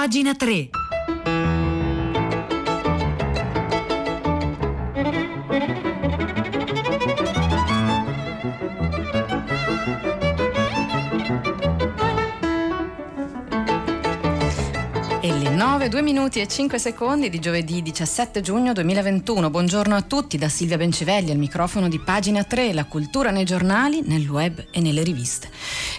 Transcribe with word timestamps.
Pagina 0.00 0.32
3. 0.32 0.79
9, 15.70 15.88
2 15.88 16.02
minuti 16.02 16.40
e 16.40 16.48
5 16.48 16.80
secondi 16.80 17.30
di 17.30 17.38
giovedì 17.38 17.80
17 17.80 18.40
giugno 18.40 18.72
2021. 18.72 19.50
Buongiorno 19.50 19.94
a 19.94 20.02
tutti 20.02 20.36
da 20.36 20.48
Silvia 20.48 20.76
Bencivelli 20.76 21.30
al 21.30 21.36
microfono 21.36 21.88
di 21.88 22.00
pagina 22.00 22.42
3, 22.42 22.72
la 22.72 22.86
cultura 22.86 23.30
nei 23.30 23.44
giornali, 23.44 24.02
nel 24.04 24.28
web 24.28 24.66
e 24.72 24.80
nelle 24.80 25.04
riviste. 25.04 25.48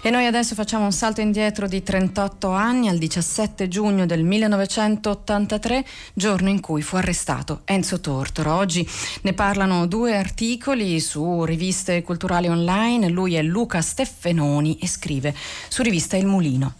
E 0.02 0.10
noi 0.10 0.26
adesso 0.26 0.54
facciamo 0.54 0.84
un 0.84 0.92
salto 0.92 1.22
indietro 1.22 1.66
di 1.66 1.82
38 1.82 2.50
anni 2.50 2.88
al 2.88 2.98
17 2.98 3.66
giugno 3.68 4.04
del 4.04 4.24
1983, 4.24 5.86
giorno 6.12 6.50
in 6.50 6.60
cui 6.60 6.82
fu 6.82 6.96
arrestato 6.96 7.62
Enzo 7.64 7.98
Tortora. 7.98 8.56
Oggi 8.56 8.86
ne 9.22 9.32
parlano 9.32 9.86
due 9.86 10.14
articoli 10.14 11.00
su 11.00 11.44
riviste 11.44 12.02
culturali 12.02 12.48
online. 12.48 13.08
Lui 13.08 13.36
è 13.36 13.42
Luca 13.42 13.80
Steffenoni 13.80 14.76
e 14.78 14.86
scrive 14.86 15.34
su 15.68 15.80
rivista 15.80 16.18
Il 16.18 16.26
Mulino. 16.26 16.74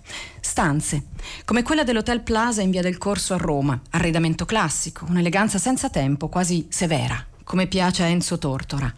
Stanze, 0.45 1.05
come 1.45 1.63
quella 1.63 1.85
dell'Hotel 1.85 2.21
Plaza 2.21 2.63
in 2.63 2.71
via 2.71 2.83
del 2.83 2.99
Corso 2.99 3.33
a 3.33 3.37
Roma, 3.37 3.81
arredamento 3.91 4.45
classico, 4.45 5.07
un'eleganza 5.09 5.57
senza 5.57 5.89
tempo, 5.89 6.29
quasi 6.29 6.67
severa, 6.69 7.25
come 7.45 7.69
piace 7.69 8.03
a 8.03 8.07
Enzo 8.07 8.39
Tortora. 8.39 8.93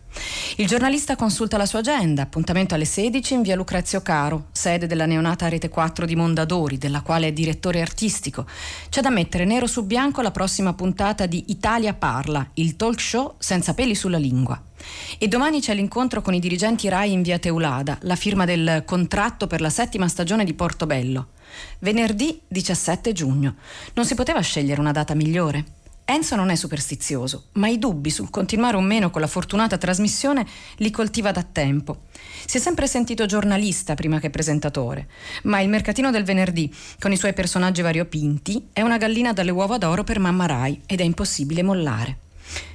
Il 0.56 0.66
giornalista 0.66 1.16
consulta 1.16 1.56
la 1.56 1.66
sua 1.66 1.80
agenda, 1.80 2.22
appuntamento 2.22 2.74
alle 2.74 2.86
16 2.86 3.34
in 3.34 3.42
via 3.42 3.56
Lucrezio 3.56 4.00
Caro, 4.00 4.46
sede 4.52 4.86
della 4.86 5.06
neonata 5.06 5.48
Rete 5.48 5.68
4 5.68 6.06
di 6.06 6.16
Mondadori, 6.16 6.78
della 6.78 7.02
quale 7.02 7.28
è 7.28 7.32
direttore 7.32 7.80
artistico. 7.80 8.46
C'è 8.88 9.02
da 9.02 9.10
mettere 9.10 9.44
nero 9.44 9.66
su 9.66 9.84
bianco 9.84 10.22
la 10.22 10.30
prossima 10.30 10.72
puntata 10.72 11.26
di 11.26 11.44
Italia 11.48 11.92
Parla, 11.92 12.48
il 12.54 12.76
talk 12.76 13.00
show 13.00 13.34
senza 13.38 13.74
peli 13.74 13.94
sulla 13.94 14.18
lingua. 14.18 14.60
E 15.18 15.28
domani 15.28 15.60
c'è 15.60 15.74
l'incontro 15.74 16.22
con 16.22 16.34
i 16.34 16.40
dirigenti 16.40 16.88
RAI 16.88 17.12
in 17.12 17.22
via 17.22 17.38
Teulada, 17.38 17.98
la 18.02 18.16
firma 18.16 18.44
del 18.44 18.82
contratto 18.84 19.46
per 19.46 19.60
la 19.60 19.70
settima 19.70 20.08
stagione 20.08 20.44
di 20.44 20.54
Portobello. 20.54 21.28
Venerdì 21.78 22.40
17 22.46 23.12
giugno. 23.12 23.56
Non 23.94 24.04
si 24.04 24.14
poteva 24.14 24.40
scegliere 24.40 24.80
una 24.80 24.92
data 24.92 25.14
migliore? 25.14 25.82
Enzo 26.06 26.36
non 26.36 26.50
è 26.50 26.54
superstizioso, 26.54 27.46
ma 27.52 27.68
i 27.68 27.78
dubbi 27.78 28.10
sul 28.10 28.28
continuare 28.28 28.76
o 28.76 28.80
meno 28.80 29.08
con 29.08 29.22
la 29.22 29.26
fortunata 29.26 29.78
trasmissione 29.78 30.46
li 30.76 30.90
coltiva 30.90 31.32
da 31.32 31.42
tempo. 31.42 32.02
Si 32.44 32.58
è 32.58 32.60
sempre 32.60 32.86
sentito 32.86 33.24
giornalista 33.24 33.94
prima 33.94 34.20
che 34.20 34.28
presentatore, 34.28 35.08
ma 35.44 35.60
il 35.60 35.70
mercatino 35.70 36.10
del 36.10 36.24
venerdì, 36.24 36.72
con 36.98 37.10
i 37.10 37.16
suoi 37.16 37.32
personaggi 37.32 37.80
variopinti, 37.80 38.68
è 38.74 38.82
una 38.82 38.98
gallina 38.98 39.32
dalle 39.32 39.50
uova 39.50 39.78
d'oro 39.78 40.04
per 40.04 40.18
mamma 40.18 40.44
Rai 40.44 40.82
ed 40.84 41.00
è 41.00 41.04
impossibile 41.04 41.62
mollare 41.62 42.18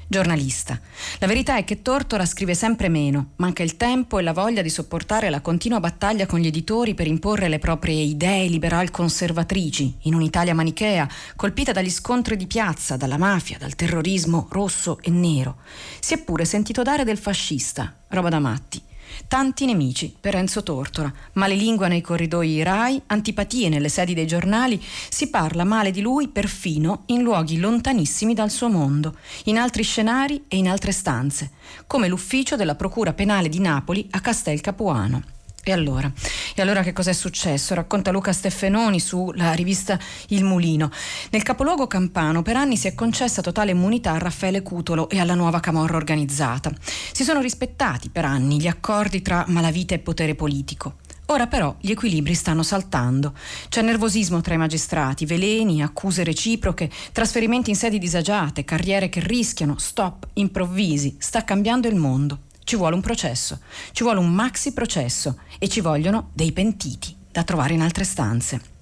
giornalista. 0.10 0.78
La 1.20 1.28
verità 1.28 1.56
è 1.56 1.64
che 1.64 1.84
Tortora 1.84 2.26
scrive 2.26 2.56
sempre 2.56 2.90
meno, 2.90 3.34
manca 3.38 3.62
il 3.62 3.78
tempo 3.78 4.18
e 4.18 4.24
la 4.24 4.34
voglia 4.34 4.64
di 4.64 4.70
sopportare 4.70 5.30
la 5.30 5.40
continua 5.40 5.80
battaglia 5.80 6.26
con 6.26 6.40
gli 6.40 6.48
editori 6.48 6.96
per 6.96 7.06
imporre 7.06 7.48
le 7.48 7.60
proprie 7.60 8.02
idee 8.02 8.48
liberal 8.48 8.90
conservatrici 8.90 9.98
in 10.02 10.16
un'Italia 10.16 10.56
manichea, 10.56 11.08
colpita 11.36 11.72
dagli 11.72 11.92
scontri 11.92 12.36
di 12.36 12.48
piazza, 12.48 12.98
dalla 12.98 13.18
mafia, 13.18 13.60
dal 13.60 13.76
terrorismo 13.76 14.48
rosso 14.50 14.98
e 15.02 15.12
nero. 15.12 15.58
Si 16.00 16.16
è 16.16 16.18
pure 16.24 16.44
sentito 16.44 16.82
dare 16.82 17.04
del 17.04 17.20
fascista, 17.20 17.94
roba 18.08 18.30
da 18.30 18.40
matti. 18.40 18.89
Tanti 19.28 19.66
nemici 19.66 20.14
per 20.20 20.36
Enzo 20.36 20.64
Tortora, 20.64 21.12
malelingua 21.34 21.88
nei 21.88 22.02
corridoi 22.02 22.64
RAI, 22.64 23.02
antipatie 23.08 23.70
nelle 23.70 23.90
sedi 23.90 24.14
dei 24.14 24.28
giornali, 24.28 24.82
si 25.10 25.30
parla 25.30 25.64
male 25.64 25.92
di 25.92 26.02
lui 26.02 26.28
perfino 26.28 27.04
in 27.08 27.22
luoghi 27.22 27.58
lontanissimi 27.60 28.34
dal 28.34 28.50
suo 28.50 28.70
mondo, 28.70 29.16
in 29.46 29.58
altri 29.58 29.84
scenari 29.84 30.46
e 30.48 30.58
in 30.58 30.68
altre 30.68 30.92
stanze, 30.92 31.52
come 31.88 32.08
l'ufficio 32.08 32.56
della 32.56 32.76
Procura 32.76 33.14
Penale 33.14 33.50
di 33.50 33.60
Napoli 33.60 34.08
a 34.12 34.20
Castel 34.20 34.62
Capuano. 34.62 35.39
E 35.64 35.72
allora? 35.72 36.12
E 36.56 36.62
allora 36.62 36.84
che 36.84 36.94
cosa 36.94 37.10
è 37.10 37.14
successo? 37.14 37.74
Racconta 37.74 38.12
Luca 38.12 38.34
Steffenoni 38.34 39.00
sulla 39.00 39.54
rivista 39.54 40.00
Il 40.30 40.44
Mulino. 40.44 40.90
Nel 41.32 41.44
capoluogo 41.44 41.86
campano 41.86 42.42
per 42.42 42.56
anni 42.56 42.78
si 42.78 42.88
è 42.88 42.96
concessa 42.96 43.42
totale 43.42 43.72
immunità 43.72 44.14
a 44.14 44.18
Raffaele 44.18 44.62
Cutolo 44.62 45.10
e 45.10 45.20
alla 45.20 45.36
nuova 45.36 45.60
camorra 45.60 45.98
organizzata. 45.98 46.72
Si 47.12 47.24
sono 47.24 47.42
rispettati 47.42 48.10
per 48.10 48.26
anni 48.26 48.60
gli 48.60 48.68
accordi 48.68 49.22
tra 49.22 49.46
malavita 49.48 49.94
e 49.94 50.00
potere 50.00 50.36
politico. 50.36 50.96
Ora 51.28 51.46
però 51.46 51.76
gli 51.80 51.92
equilibri 51.92 52.34
stanno 52.34 52.64
saltando. 52.64 53.34
C'è 53.70 53.84
nervosismo 53.84 54.42
tra 54.42 54.56
i 54.56 54.58
magistrati, 54.58 55.28
veleni, 55.28 55.84
accuse 55.84 56.24
reciproche, 56.24 56.90
trasferimenti 57.12 57.70
in 57.70 57.76
sedi 57.76 58.00
disagiate, 58.00 58.66
carriere 58.66 59.10
che 59.10 59.20
rischiano, 59.20 59.78
stop 59.78 60.28
improvvisi. 60.34 61.18
Sta 61.20 61.44
cambiando 61.44 61.88
il 61.88 61.96
mondo 61.96 62.48
ci 62.70 62.76
vuole 62.76 62.94
un 62.94 63.02
processo, 63.02 63.58
ci 63.94 64.04
vuole 64.04 64.20
un 64.20 64.32
maxi 64.32 64.74
processo 64.74 65.40
e 65.58 65.68
ci 65.68 65.82
vogliono 65.82 66.30
dei 66.34 66.52
pentiti 66.52 67.16
da 67.32 67.44
trovare 67.44 67.74
in 67.74 67.82
altre 67.82 68.04
stanze. 68.04 68.79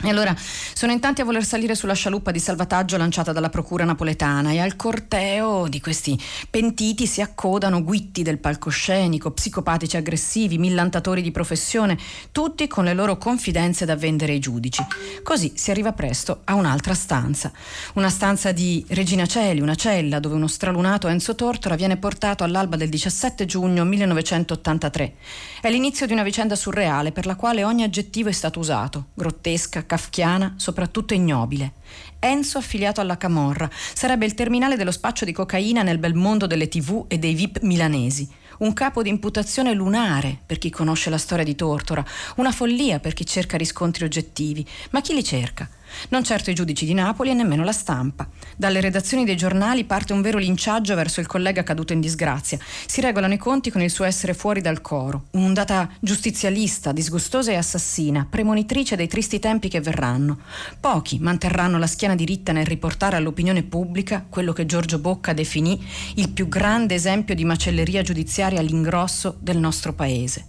E 0.00 0.08
allora 0.10 0.32
sono 0.38 0.92
in 0.92 1.00
tanti 1.00 1.22
a 1.22 1.24
voler 1.24 1.44
salire 1.44 1.74
sulla 1.74 1.92
scialuppa 1.92 2.30
di 2.30 2.38
salvataggio 2.38 2.96
lanciata 2.96 3.32
dalla 3.32 3.48
procura 3.48 3.84
napoletana 3.84 4.52
e 4.52 4.60
al 4.60 4.76
corteo 4.76 5.66
di 5.66 5.80
questi 5.80 6.16
pentiti 6.48 7.04
si 7.04 7.20
accodano 7.20 7.82
guitti 7.82 8.22
del 8.22 8.38
palcoscenico, 8.38 9.32
psicopatici 9.32 9.96
aggressivi, 9.96 10.56
millantatori 10.56 11.20
di 11.20 11.32
professione, 11.32 11.98
tutti 12.30 12.68
con 12.68 12.84
le 12.84 12.94
loro 12.94 13.18
confidenze 13.18 13.84
da 13.84 13.96
vendere 13.96 14.34
ai 14.34 14.38
giudici. 14.38 14.86
Così 15.24 15.54
si 15.56 15.72
arriva 15.72 15.92
presto 15.92 16.42
a 16.44 16.54
un'altra 16.54 16.94
stanza, 16.94 17.50
una 17.94 18.08
stanza 18.08 18.52
di 18.52 18.84
Regina 18.90 19.26
Celi, 19.26 19.60
una 19.60 19.74
cella 19.74 20.20
dove 20.20 20.36
uno 20.36 20.46
stralunato 20.46 21.08
Enzo 21.08 21.34
Tortora 21.34 21.74
viene 21.74 21.96
portato 21.96 22.44
all'alba 22.44 22.76
del 22.76 22.88
17 22.88 23.46
giugno 23.46 23.84
1983. 23.84 25.14
È 25.60 25.68
l'inizio 25.68 26.06
di 26.06 26.12
una 26.12 26.22
vicenda 26.22 26.54
surreale 26.54 27.10
per 27.10 27.26
la 27.26 27.34
quale 27.34 27.64
ogni 27.64 27.82
aggettivo 27.82 28.28
è 28.28 28.32
stato 28.32 28.60
usato, 28.60 29.06
grottesca, 29.14 29.86
kafkiana, 29.88 30.54
soprattutto 30.56 31.14
ignobile. 31.14 31.72
Enzo 32.20 32.58
affiliato 32.58 33.00
alla 33.00 33.16
Camorra 33.16 33.68
sarebbe 33.72 34.26
il 34.26 34.34
terminale 34.34 34.76
dello 34.76 34.92
spaccio 34.92 35.24
di 35.24 35.32
cocaina 35.32 35.82
nel 35.82 35.98
bel 35.98 36.14
mondo 36.14 36.46
delle 36.46 36.68
tv 36.68 37.06
e 37.08 37.18
dei 37.18 37.34
VIP 37.34 37.62
milanesi. 37.62 38.28
Un 38.58 38.72
capo 38.72 39.02
di 39.02 39.08
imputazione 39.08 39.72
lunare 39.72 40.38
per 40.44 40.58
chi 40.58 40.70
conosce 40.70 41.10
la 41.10 41.18
storia 41.18 41.44
di 41.44 41.56
Tortora, 41.56 42.04
una 42.36 42.52
follia 42.52 43.00
per 43.00 43.14
chi 43.14 43.26
cerca 43.26 43.56
riscontri 43.56 44.04
oggettivi. 44.04 44.64
Ma 44.90 45.00
chi 45.00 45.14
li 45.14 45.24
cerca? 45.24 45.68
Non 46.10 46.24
certo 46.24 46.50
i 46.50 46.54
giudici 46.54 46.86
di 46.86 46.94
Napoli 46.94 47.30
e 47.30 47.34
nemmeno 47.34 47.64
la 47.64 47.72
stampa. 47.72 48.28
Dalle 48.56 48.80
redazioni 48.80 49.24
dei 49.24 49.36
giornali 49.36 49.84
parte 49.84 50.12
un 50.12 50.22
vero 50.22 50.38
linciaggio 50.38 50.94
verso 50.94 51.20
il 51.20 51.26
collega 51.26 51.62
caduto 51.62 51.92
in 51.92 52.00
disgrazia. 52.00 52.58
Si 52.86 53.00
regolano 53.00 53.34
i 53.34 53.38
conti 53.38 53.70
con 53.70 53.82
il 53.82 53.90
suo 53.90 54.04
essere 54.04 54.34
fuori 54.34 54.60
dal 54.60 54.80
coro. 54.80 55.26
Un'ondata 55.32 55.88
giustizialista, 56.00 56.92
disgustosa 56.92 57.52
e 57.52 57.56
assassina, 57.56 58.26
premonitrice 58.28 58.96
dei 58.96 59.08
tristi 59.08 59.38
tempi 59.38 59.68
che 59.68 59.80
verranno. 59.80 60.38
Pochi 60.80 61.18
manterranno 61.18 61.78
la 61.78 61.86
schiena 61.86 62.14
diritta 62.14 62.52
nel 62.52 62.66
riportare 62.66 63.16
all'opinione 63.16 63.62
pubblica 63.62 64.24
quello 64.28 64.52
che 64.52 64.66
Giorgio 64.66 64.98
Bocca 64.98 65.32
definì 65.32 65.84
il 66.16 66.30
più 66.30 66.48
grande 66.48 66.94
esempio 66.94 67.34
di 67.34 67.44
macelleria 67.44 68.02
giudiziaria 68.02 68.60
all'ingrosso 68.60 69.36
del 69.40 69.58
nostro 69.58 69.92
paese. 69.92 70.46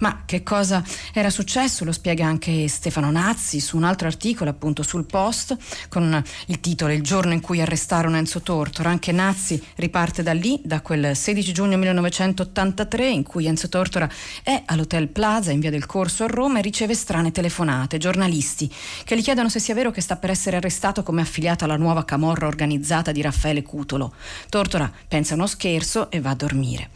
Ma 0.00 0.22
che 0.24 0.42
cosa 0.42 0.84
era 1.12 1.30
successo 1.30 1.84
lo 1.84 1.92
spiega 1.92 2.26
anche 2.26 2.68
Stefano 2.68 3.10
Nazzi 3.10 3.60
su 3.60 3.76
un 3.76 3.84
altro 3.84 4.06
articolo 4.06 4.50
appunto 4.50 4.82
sul 4.82 5.04
post 5.04 5.56
con 5.88 6.22
il 6.46 6.60
titolo 6.60 6.92
Il 6.92 7.02
giorno 7.02 7.32
in 7.32 7.40
cui 7.40 7.60
arrestarono 7.60 8.16
Enzo 8.16 8.40
Tortora. 8.40 8.90
Anche 8.90 9.12
Nazzi 9.12 9.62
riparte 9.76 10.22
da 10.22 10.32
lì, 10.32 10.60
da 10.62 10.80
quel 10.80 11.16
16 11.16 11.52
giugno 11.52 11.76
1983 11.76 13.08
in 13.08 13.22
cui 13.22 13.46
Enzo 13.46 13.68
Tortora 13.68 14.08
è 14.42 14.62
all'Hotel 14.66 15.08
Plaza 15.08 15.50
in 15.50 15.60
via 15.60 15.70
del 15.70 15.86
Corso 15.86 16.24
a 16.24 16.26
Roma 16.26 16.58
e 16.58 16.62
riceve 16.62 16.94
strane 16.94 17.32
telefonate, 17.32 17.98
giornalisti 17.98 18.72
che 19.04 19.16
gli 19.16 19.22
chiedono 19.22 19.48
se 19.48 19.60
sia 19.60 19.74
vero 19.74 19.90
che 19.90 20.00
sta 20.00 20.16
per 20.16 20.30
essere 20.30 20.56
arrestato 20.56 21.02
come 21.02 21.22
affiliato 21.22 21.64
alla 21.64 21.76
nuova 21.76 22.04
camorra 22.04 22.46
organizzata 22.46 23.12
di 23.12 23.22
Raffaele 23.22 23.62
Cutolo. 23.62 24.14
Tortora 24.48 24.90
pensa 25.08 25.34
uno 25.34 25.46
scherzo 25.46 26.10
e 26.10 26.20
va 26.20 26.30
a 26.30 26.34
dormire. 26.34 26.90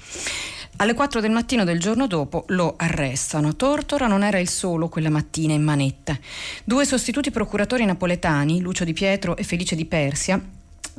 Alle 0.76 0.94
4 0.94 1.20
del 1.20 1.31
mattino 1.31 1.64
del 1.64 1.78
giorno 1.78 2.06
dopo 2.06 2.44
lo 2.49 2.75
arrestano. 2.76 3.55
Tortora 3.55 4.06
non 4.06 4.22
era 4.22 4.38
il 4.38 4.49
solo 4.49 4.88
quella 4.88 5.11
mattina 5.11 5.52
in 5.52 5.62
manetta. 5.62 6.19
Due 6.64 6.87
sostituti 6.87 7.31
procuratori 7.31 7.84
napoletani, 7.84 8.61
Lucio 8.61 8.84
Di 8.84 8.94
Pietro 8.94 9.37
e 9.37 9.44
Felice 9.44 9.76
Di 9.76 9.84
Persia, 9.84 10.43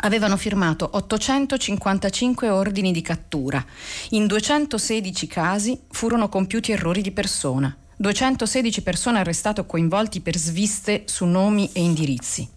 avevano 0.04 0.38
firmato 0.38 0.88
855 0.94 2.50
ordini 2.50 2.92
di 2.92 3.02
cattura. 3.02 3.64
In 4.10 4.28
216 4.28 5.28
casi 5.28 5.80
furono 5.90 6.30
compiuti 6.30 6.72
errori 6.72 7.02
di 7.02 7.12
persona. 7.12 7.76
216 7.98 8.82
persone 8.82 9.20
arrestate 9.20 9.62
o 9.62 9.66
coinvolti 9.66 10.22
per 10.22 10.36
sviste 10.36 11.04
su 11.06 11.26
nomi 11.26 11.70
e 11.72 11.82
indirizzi. 11.82 12.50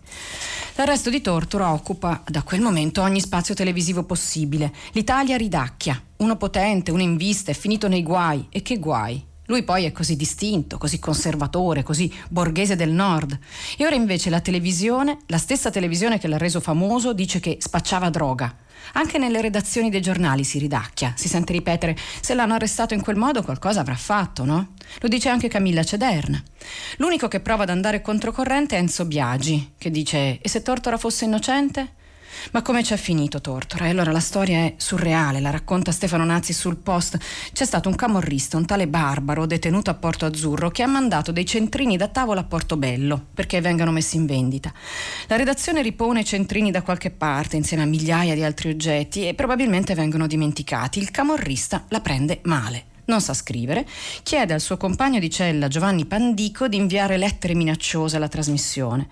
L'arresto 0.77 1.09
di 1.09 1.21
Tortora 1.21 1.73
occupa 1.73 2.23
da 2.27 2.43
quel 2.43 2.61
momento 2.61 3.01
ogni 3.01 3.21
spazio 3.21 3.55
televisivo 3.55 4.03
possibile. 4.03 4.73
L'Italia 4.93 5.37
ridacchia. 5.37 6.03
Uno 6.17 6.37
potente, 6.37 6.91
uno 6.91 7.03
in 7.03 7.17
vista, 7.17 7.53
è 7.53 7.55
finito 7.55 7.87
nei 7.87 8.03
guai. 8.03 8.49
E 8.51 8.63
che 8.63 8.79
guai? 8.79 9.25
Lui 9.47 9.63
poi 9.63 9.85
è 9.85 9.93
così 9.93 10.17
distinto, 10.17 10.79
così 10.79 10.99
conservatore, 10.99 11.83
così 11.83 12.13
borghese 12.31 12.77
del 12.77 12.91
nord. 12.91 13.39
E 13.77 13.85
ora 13.85 13.95
invece 13.95 14.31
la 14.31 14.41
televisione, 14.41 15.19
la 15.27 15.39
stessa 15.39 15.71
televisione 15.71 16.19
che 16.19 16.29
l'ha 16.29 16.39
reso 16.39 16.61
famoso, 16.61 17.13
dice 17.13 17.41
che 17.41 17.59
spacciava 17.61 18.09
droga. 18.09 18.57
Anche 18.95 19.19
nelle 19.19 19.41
redazioni 19.41 19.91
dei 19.91 20.01
giornali 20.01 20.45
si 20.45 20.59
ridacchia, 20.59 21.15
si 21.17 21.29
sente 21.29 21.53
ripetere 21.53 21.97
se 22.21 22.35
l'hanno 22.35 22.55
arrestato 22.55 22.95
in 22.95 23.03
quel 23.03 23.17
modo 23.17 23.43
qualcosa 23.43 23.81
avrà 23.81 23.97
fatto, 23.97 24.45
no? 24.45 24.75
Lo 25.01 25.09
dice 25.09 25.29
anche 25.29 25.49
Camilla 25.49 25.85
Cederna. 25.85 26.43
L'unico 26.99 27.29
che 27.29 27.41
prova 27.41 27.63
ad 27.65 27.71
andare 27.71 28.03
controcorrente 28.03 28.77
è 28.77 28.79
Enzo 28.79 29.05
Biagi, 29.05 29.73
che 29.79 29.91
dice 29.91 30.39
e 30.41 30.49
se 30.49 30.63
Tortora 30.63 30.99
fosse 30.99 31.25
innocente? 31.25 32.03
Ma 32.53 32.63
come 32.63 32.83
c'è 32.83 32.97
finito 32.97 33.41
Tortora? 33.41 33.87
E 33.87 33.91
allora 33.91 34.13
la 34.13 34.21
storia 34.21 34.59
è 34.59 34.75
surreale, 34.77 35.41
la 35.41 35.51
racconta 35.51 35.93
Stefano 35.93 36.25
Nazzi 36.25 36.53
sul 36.53 36.77
post. 36.77 37.19
C'è 37.53 37.65
stato 37.65 37.89
un 37.89 37.95
camorrista, 37.95 38.57
un 38.57 38.67
tale 38.67 38.87
Barbaro, 38.87 39.47
detenuto 39.47 39.91
a 39.91 39.95
Porto 39.95 40.27
Azzurro, 40.27 40.71
che 40.71 40.83
ha 40.83 40.87
mandato 40.87 41.33
dei 41.33 41.47
centrini 41.47 41.97
da 41.97 42.09
tavola 42.09 42.41
a 42.41 42.45
Portobello 42.45 43.27
perché 43.35 43.61
vengano 43.61 43.91
messi 43.91 44.17
in 44.17 44.27
vendita. 44.27 44.73
La 45.27 45.37
redazione 45.37 45.83
ripone 45.83 46.25
centrini 46.25 46.71
da 46.71 46.83
qualche 46.83 47.11
parte 47.11 47.57
insieme 47.57 47.83
a 47.83 47.87
migliaia 47.87 48.35
di 48.35 48.43
altri 48.43 48.71
oggetti 48.71 49.27
e 49.27 49.35
probabilmente 49.35 49.95
vengono 49.95 50.27
dimenticati. 50.27 50.99
Il 50.99 51.11
camorrista 51.11 51.85
la 51.89 52.01
prende 52.01 52.41
male 52.45 52.93
non 53.07 53.21
sa 53.21 53.35
scrivere, 53.35 53.87
chiede 54.23 54.55
al 54.55 54.61
suo 54.61 54.77
compagno 54.77 55.19
di 55.19 55.31
cella 55.31 55.69
Giovanni 55.69 56.05
Pandico 56.07 56.69
di 56.69 56.77
inviare 56.77 57.17
lettere 57.17 57.55
minacciose 57.55 58.17
alla 58.17 58.29
trasmissione. 58.29 59.09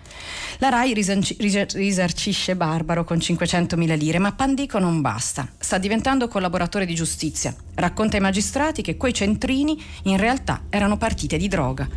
La 0.58 0.68
RAI 0.68 0.94
risarcisce 0.94 2.56
Barbaro 2.56 3.04
con 3.04 3.18
500.000 3.18 3.96
lire, 3.96 4.18
ma 4.18 4.32
Pandico 4.32 4.78
non 4.78 5.00
basta. 5.00 5.48
Sta 5.58 5.78
diventando 5.78 6.28
collaboratore 6.28 6.86
di 6.86 6.94
giustizia. 6.94 7.54
Racconta 7.74 8.16
ai 8.16 8.22
magistrati 8.22 8.82
che 8.82 8.96
quei 8.96 9.14
centrini 9.14 9.82
in 10.04 10.16
realtà 10.16 10.62
erano 10.70 10.96
partite 10.96 11.36
di 11.36 11.48
droga. 11.48 11.88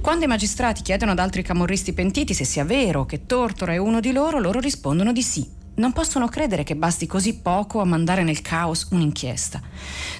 Quando 0.00 0.24
i 0.24 0.28
magistrati 0.28 0.82
chiedono 0.82 1.12
ad 1.12 1.18
altri 1.18 1.42
camorristi 1.42 1.92
pentiti 1.92 2.34
se 2.34 2.44
sia 2.44 2.64
vero 2.64 3.06
che 3.06 3.26
Tortora 3.26 3.72
è 3.72 3.76
uno 3.76 4.00
di 4.00 4.12
loro, 4.12 4.38
loro 4.38 4.60
rispondono 4.60 5.12
di 5.12 5.22
sì 5.22 5.56
non 5.78 5.92
possono 5.92 6.28
credere 6.28 6.62
che 6.62 6.76
basti 6.76 7.06
così 7.06 7.38
poco 7.38 7.80
a 7.80 7.84
mandare 7.84 8.22
nel 8.22 8.42
caos 8.42 8.88
un'inchiesta. 8.90 9.60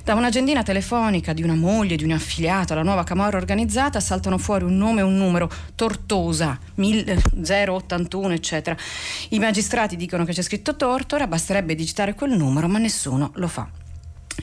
Da 0.02 0.14
un'agendina 0.14 0.62
telefonica 0.62 1.32
di 1.32 1.42
una 1.42 1.54
moglie, 1.54 1.96
di 1.96 2.04
un 2.04 2.12
affiliato 2.12 2.72
alla 2.72 2.82
nuova 2.82 3.04
camorra 3.04 3.36
organizzata 3.36 4.00
saltano 4.00 4.38
fuori 4.38 4.64
un 4.64 4.76
nome 4.76 5.00
e 5.00 5.04
un 5.04 5.16
numero, 5.16 5.50
Tortosa, 5.74 6.58
081, 6.74 8.32
eccetera. 8.32 8.76
I 9.30 9.38
magistrati 9.38 9.96
dicono 9.96 10.24
che 10.24 10.32
c'è 10.32 10.42
scritto 10.42 10.76
Tortora, 10.76 11.26
basterebbe 11.26 11.74
digitare 11.74 12.14
quel 12.14 12.36
numero, 12.36 12.68
ma 12.68 12.78
nessuno 12.78 13.32
lo 13.34 13.48
fa. 13.48 13.87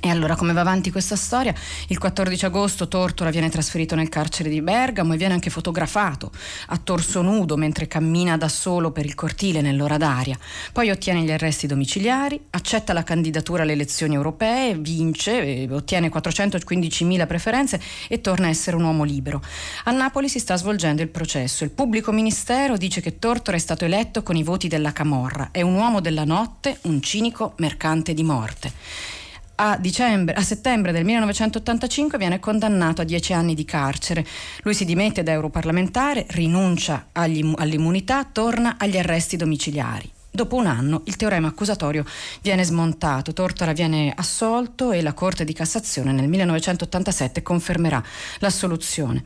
E 0.01 0.09
allora 0.09 0.36
come 0.36 0.53
va 0.53 0.62
avanti 0.62 0.92
questa 0.92 1.15
storia? 1.15 1.53
Il 1.88 1.97
14 1.97 2.45
agosto 2.45 2.88
Tortora 2.88 3.30
viene 3.30 3.50
trasferito 3.50 3.95
nel 3.95 4.09
carcere 4.09 4.50
di 4.50 4.62
Bergamo 4.62 5.13
e 5.13 5.18
viene 5.18 5.33
anche 5.33 5.50
fotografato 5.50 6.31
a 6.68 6.77
torso 6.77 7.21
nudo 7.21 7.56
mentre 7.56 7.88
cammina 7.88 8.38
da 8.38 8.50
solo 8.50 8.92
per 8.92 9.06
il 9.06 9.15
cortile 9.15 9.62
nell'ora 9.62 9.97
d'aria. 9.97 10.38
Poi 10.71 10.89
ottiene 10.89 11.21
gli 11.21 11.31
arresti 11.31 11.65
domiciliari, 11.65 12.39
accetta 12.51 12.94
la 12.94 13.03
candidatura 13.03 13.63
alle 13.63 13.71
elezioni 13.71 14.15
europee, 14.15 14.75
vince, 14.75 15.68
ottiene 15.71 16.09
415.000 16.09 17.25
preferenze 17.25 17.81
e 18.07 18.21
torna 18.21 18.48
a 18.48 18.50
essere 18.50 18.75
un 18.75 18.83
uomo 18.83 19.03
libero. 19.03 19.41
A 19.86 19.91
Napoli 19.91 20.27
si 20.30 20.39
sta 20.39 20.56
svolgendo 20.57 21.01
il 21.01 21.09
processo. 21.09 21.63
Il 21.63 21.71
pubblico 21.71 22.12
ministero 22.12 22.77
dice 22.77 23.01
che 23.01 23.18
Tortora 23.18 23.57
è 23.57 23.59
stato 23.59 23.86
eletto 23.86 24.24
con 24.24 24.36
i 24.36 24.44
voti 24.44 24.68
della 24.68 24.91
Camorra. 24.91 25.50
È 25.51 25.62
un 25.62 25.74
uomo 25.74 26.01
della 26.01 26.25
notte, 26.25 26.80
un 26.81 27.01
cinico 27.01 27.53
mercante 27.57 28.13
di 28.13 28.24
morte 28.24 29.24
a, 29.55 29.77
dicembre, 29.77 30.35
a, 30.35 30.41
settembre 30.41 30.91
del 30.91 31.03
1985 31.03 32.17
viene 32.17 32.39
condannato 32.39 33.01
a 33.01 33.05
dieci 33.05 33.33
anni 33.33 33.53
di 33.55 33.65
carcere. 33.65 34.25
Lui 34.63 34.73
si 34.73 34.85
dimette 34.85 35.23
da 35.23 35.31
europarlamentare, 35.31 36.25
rinuncia 36.29 37.07
agli, 37.11 37.53
all'immunità, 37.55 38.23
torna 38.25 38.75
agli 38.77 38.97
arresti 38.97 39.37
domiciliari. 39.37 40.14
Dopo 40.35 40.57
un 40.57 40.67
anno 40.67 41.01
il 41.05 41.15
teorema 41.15 41.47
accusatorio 41.47 42.03
viene 42.41 42.65
smontato, 42.65 43.31
Tortora 43.31 43.71
viene 43.71 44.11
assolto 44.13 44.91
e 44.91 45.01
la 45.01 45.13
Corte 45.13 45.45
di 45.45 45.53
Cassazione 45.53 46.11
nel 46.11 46.27
1987 46.27 47.41
confermerà 47.41 48.03
l'assoluzione. 48.39 49.23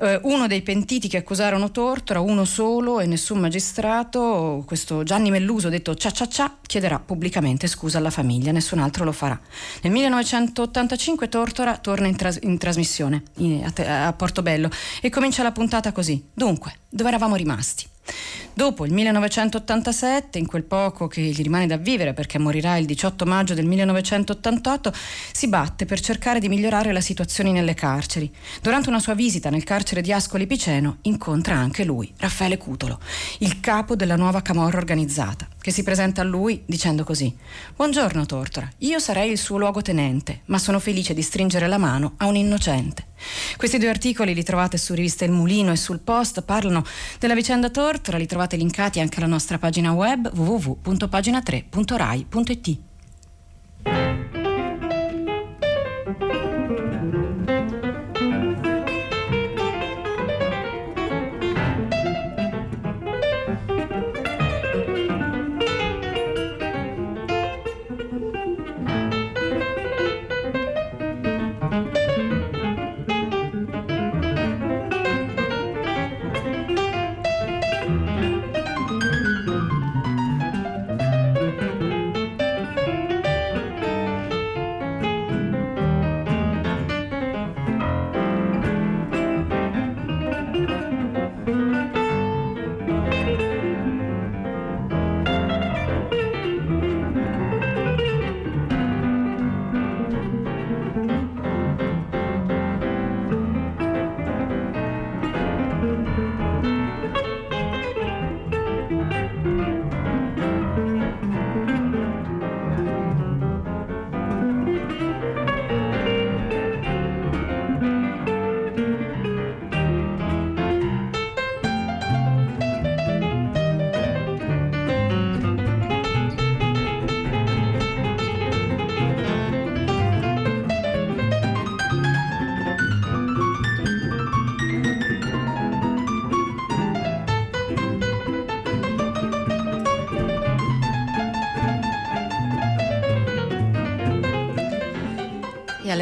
Eh, 0.00 0.18
uno 0.22 0.46
dei 0.46 0.62
pentiti 0.62 1.08
che 1.08 1.18
accusarono 1.18 1.70
Tortora, 1.70 2.20
uno 2.20 2.46
solo 2.46 3.00
e 3.00 3.06
nessun 3.06 3.38
magistrato, 3.38 4.64
questo 4.66 5.02
Gianni 5.02 5.30
Melluso 5.30 5.68
detto 5.68 5.94
cia 5.94 6.10
cia 6.10 6.26
cia, 6.26 6.56
chiederà 6.62 7.00
pubblicamente 7.00 7.66
scusa 7.66 7.98
alla 7.98 8.08
famiglia, 8.08 8.50
nessun 8.50 8.78
altro 8.78 9.04
lo 9.04 9.12
farà. 9.12 9.38
Nel 9.82 9.92
1985 9.92 11.28
Tortora 11.28 11.76
torna 11.76 12.06
in, 12.06 12.16
tras- 12.16 12.38
in 12.40 12.56
trasmissione 12.56 13.24
in, 13.36 13.62
a, 13.62 14.06
a 14.06 14.12
Portobello 14.14 14.70
e 15.02 15.10
comincia 15.10 15.42
la 15.42 15.52
puntata 15.52 15.92
così. 15.92 16.24
Dunque, 16.32 16.72
dove 16.88 17.10
eravamo 17.10 17.34
rimasti? 17.36 17.86
Dopo 18.56 18.86
il 18.86 18.92
1987, 18.94 20.38
in 20.38 20.46
quel 20.46 20.62
poco 20.62 21.08
che 21.08 21.20
gli 21.20 21.42
rimane 21.42 21.66
da 21.66 21.76
vivere 21.76 22.14
perché 22.14 22.38
morirà 22.38 22.78
il 22.78 22.86
18 22.86 23.26
maggio 23.26 23.52
del 23.52 23.66
1988, 23.66 24.94
si 25.30 25.46
batte 25.48 25.84
per 25.84 26.00
cercare 26.00 26.40
di 26.40 26.48
migliorare 26.48 26.90
la 26.90 27.02
situazione 27.02 27.52
nelle 27.52 27.74
carceri. 27.74 28.32
Durante 28.62 28.88
una 28.88 28.98
sua 28.98 29.12
visita 29.12 29.50
nel 29.50 29.62
carcere 29.62 30.00
di 30.00 30.10
Ascoli 30.10 30.46
Piceno 30.46 30.98
incontra 31.02 31.54
anche 31.54 31.84
lui, 31.84 32.10
Raffaele 32.16 32.56
Cutolo, 32.56 32.98
il 33.40 33.60
capo 33.60 33.94
della 33.94 34.16
nuova 34.16 34.40
camorra 34.40 34.78
organizzata, 34.78 35.46
che 35.60 35.70
si 35.70 35.82
presenta 35.82 36.22
a 36.22 36.24
lui 36.24 36.62
dicendo 36.64 37.04
così: 37.04 37.36
Buongiorno 37.76 38.24
Tortora, 38.24 38.70
io 38.78 38.98
sarei 38.98 39.30
il 39.30 39.38
suo 39.38 39.58
luogotenente, 39.58 40.40
ma 40.46 40.58
sono 40.58 40.78
felice 40.78 41.12
di 41.12 41.20
stringere 41.20 41.68
la 41.68 41.76
mano 41.76 42.14
a 42.16 42.26
un 42.26 42.36
innocente. 42.36 43.04
Questi 43.56 43.78
due 43.78 43.88
articoli 43.88 44.34
li 44.34 44.42
trovate 44.42 44.76
su 44.78 44.94
rivista 44.94 45.24
Il 45.24 45.30
Mulino 45.32 45.72
e 45.72 45.76
sul 45.76 46.00
Post, 46.00 46.42
parlano 46.42 46.84
della 47.18 47.34
vicenda 47.34 47.70
Tortora, 47.70 48.18
li 48.18 48.26
trovate 48.26 48.56
linkati 48.56 49.00
anche 49.00 49.18
alla 49.18 49.26
nostra 49.26 49.58
pagina 49.58 49.92
web 49.92 50.30
www.pagina3.rai.it. 50.32 52.85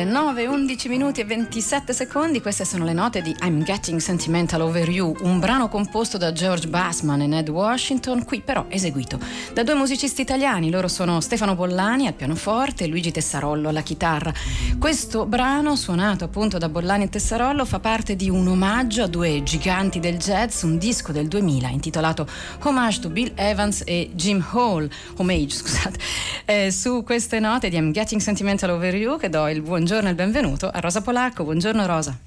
9, 0.05 0.47
11 0.47 0.89
minuti 0.89 1.21
e 1.21 1.25
27 1.25 1.93
secondi 1.93 2.43
queste 2.43 2.65
sono 2.65 2.85
le 2.85 2.93
note 2.93 3.23
di 3.23 3.35
I'm 3.43 3.63
Getting 3.63 4.01
Sentimental 4.01 4.61
Over 4.61 4.89
You, 4.89 5.17
un 5.21 5.41
brano 5.41 5.69
composto 5.69 6.19
da 6.19 6.33
George 6.33 6.69
Bassman 6.69 7.23
e 7.23 7.27
Ned 7.27 7.49
Washington, 7.49 8.25
qui 8.25 8.43
però 8.43 8.67
eseguito 8.69 9.19
da 9.55 9.63
due 9.63 9.75
musicisti 9.75 10.21
italiani, 10.21 10.71
loro 10.71 10.89
sono 10.89 11.21
Stefano 11.21 11.55
Bollani 11.55 12.07
al 12.07 12.13
pianoforte 12.13 12.85
e 12.85 12.87
Luigi 12.89 13.13
Tessarollo 13.13 13.71
alla 13.71 13.81
chitarra. 13.81 14.33
Questo 14.79 15.25
brano, 15.25 15.75
suonato 15.75 16.25
appunto 16.25 16.59
da 16.59 16.69
Bollani 16.69 17.05
e 17.05 17.09
Tessarollo, 17.09 17.65
fa 17.65 17.81
parte 17.81 18.15
di 18.15 18.29
un 18.29 18.47
omaggio 18.47 19.05
a 19.05 19.07
due 19.07 19.43
giganti 19.43 20.01
del 20.01 20.19
jazz, 20.19 20.63
un 20.63 20.77
disco 20.77 21.13
del 21.13 21.29
2000 21.29 21.69
intitolato 21.69 22.27
Homage 22.63 23.01
to 23.01 23.09
Bill 23.09 23.33
Evans 23.35 23.83
e 23.87 24.11
Jim 24.13 24.45
Hall, 24.53 24.89
Homage 25.17 25.49
scusate, 25.55 25.99
eh, 26.45 26.71
su 26.71 27.03
queste 27.05 27.41
note 27.41 27.71
di 27.71 27.77
I'm 27.77 27.91
Getting 27.91 28.21
Sentimental 28.21 28.71
Over 28.71 28.95
You 28.95 29.19
che 29.19 29.31
do 29.31 29.49
il 29.49 29.63
buon 29.63 29.93
buongiorno 29.95 30.09
e 30.09 30.25
benvenuto 30.27 30.69
a 30.69 30.81
Rosa 30.81 31.03
Polacco. 31.03 31.45
Buongiorno 31.45 31.87
Rosa. 31.87 32.19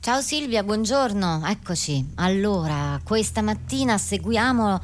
Ciao 0.00 0.22
Silvia, 0.22 0.62
buongiorno. 0.62 1.42
Eccoci. 1.44 2.12
Allora, 2.14 2.98
questa 3.04 3.42
mattina 3.42 3.98
seguiamo 3.98 4.80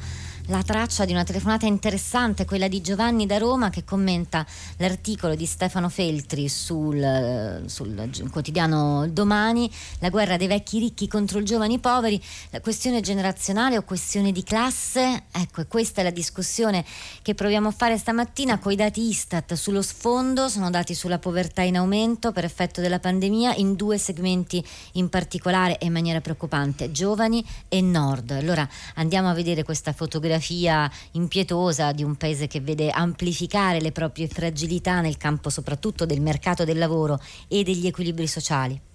la 0.51 0.63
traccia 0.63 1.05
di 1.05 1.13
una 1.13 1.23
telefonata 1.23 1.65
interessante, 1.65 2.43
quella 2.43 2.67
di 2.67 2.81
Giovanni 2.81 3.25
da 3.25 3.37
Roma 3.37 3.69
che 3.69 3.85
commenta 3.85 4.45
l'articolo 4.77 5.33
di 5.33 5.45
Stefano 5.45 5.87
Feltri 5.87 6.49
sul, 6.49 7.63
sul 7.67 8.29
quotidiano 8.29 9.07
Domani, 9.07 9.71
la 9.99 10.09
guerra 10.09 10.35
dei 10.35 10.47
vecchi 10.47 10.79
ricchi 10.79 11.07
contro 11.07 11.39
i 11.39 11.45
giovani 11.45 11.79
poveri, 11.79 12.21
la 12.49 12.59
questione 12.59 12.99
generazionale 12.99 13.77
o 13.77 13.83
questione 13.83 14.33
di 14.33 14.43
classe. 14.43 15.23
Ecco, 15.31 15.65
questa 15.67 16.01
è 16.01 16.03
la 16.03 16.09
discussione 16.09 16.83
che 17.21 17.33
proviamo 17.33 17.69
a 17.69 17.71
fare 17.71 17.97
stamattina 17.97 18.59
con 18.59 18.73
i 18.73 18.75
dati 18.75 19.07
Istat 19.07 19.53
sullo 19.53 19.81
sfondo, 19.81 20.49
sono 20.49 20.69
dati 20.69 20.93
sulla 20.93 21.17
povertà 21.17 21.61
in 21.61 21.77
aumento 21.77 22.33
per 22.33 22.43
effetto 22.43 22.81
della 22.81 22.99
pandemia 22.99 23.55
in 23.55 23.75
due 23.75 23.97
segmenti 23.97 24.61
in 24.93 25.07
particolare 25.07 25.77
e 25.77 25.85
in 25.85 25.93
maniera 25.93 26.19
preoccupante, 26.19 26.91
giovani 26.91 27.41
e 27.69 27.79
nord. 27.79 28.31
Allora 28.31 28.67
andiamo 28.95 29.29
a 29.29 29.33
vedere 29.33 29.63
questa 29.63 29.93
fotografia 29.93 30.39
fotografia 30.41 30.91
impietosa 31.11 31.91
di 31.91 32.03
un 32.03 32.15
paese 32.15 32.47
che 32.47 32.59
vede 32.59 32.89
amplificare 32.89 33.79
le 33.79 33.91
proprie 33.91 34.27
fragilità 34.27 34.99
nel 34.99 35.17
campo 35.17 35.49
soprattutto 35.49 36.05
del 36.05 36.19
mercato 36.19 36.65
del 36.65 36.79
lavoro 36.79 37.19
e 37.47 37.63
degli 37.63 37.85
equilibri 37.85 38.27
sociali. 38.27 38.90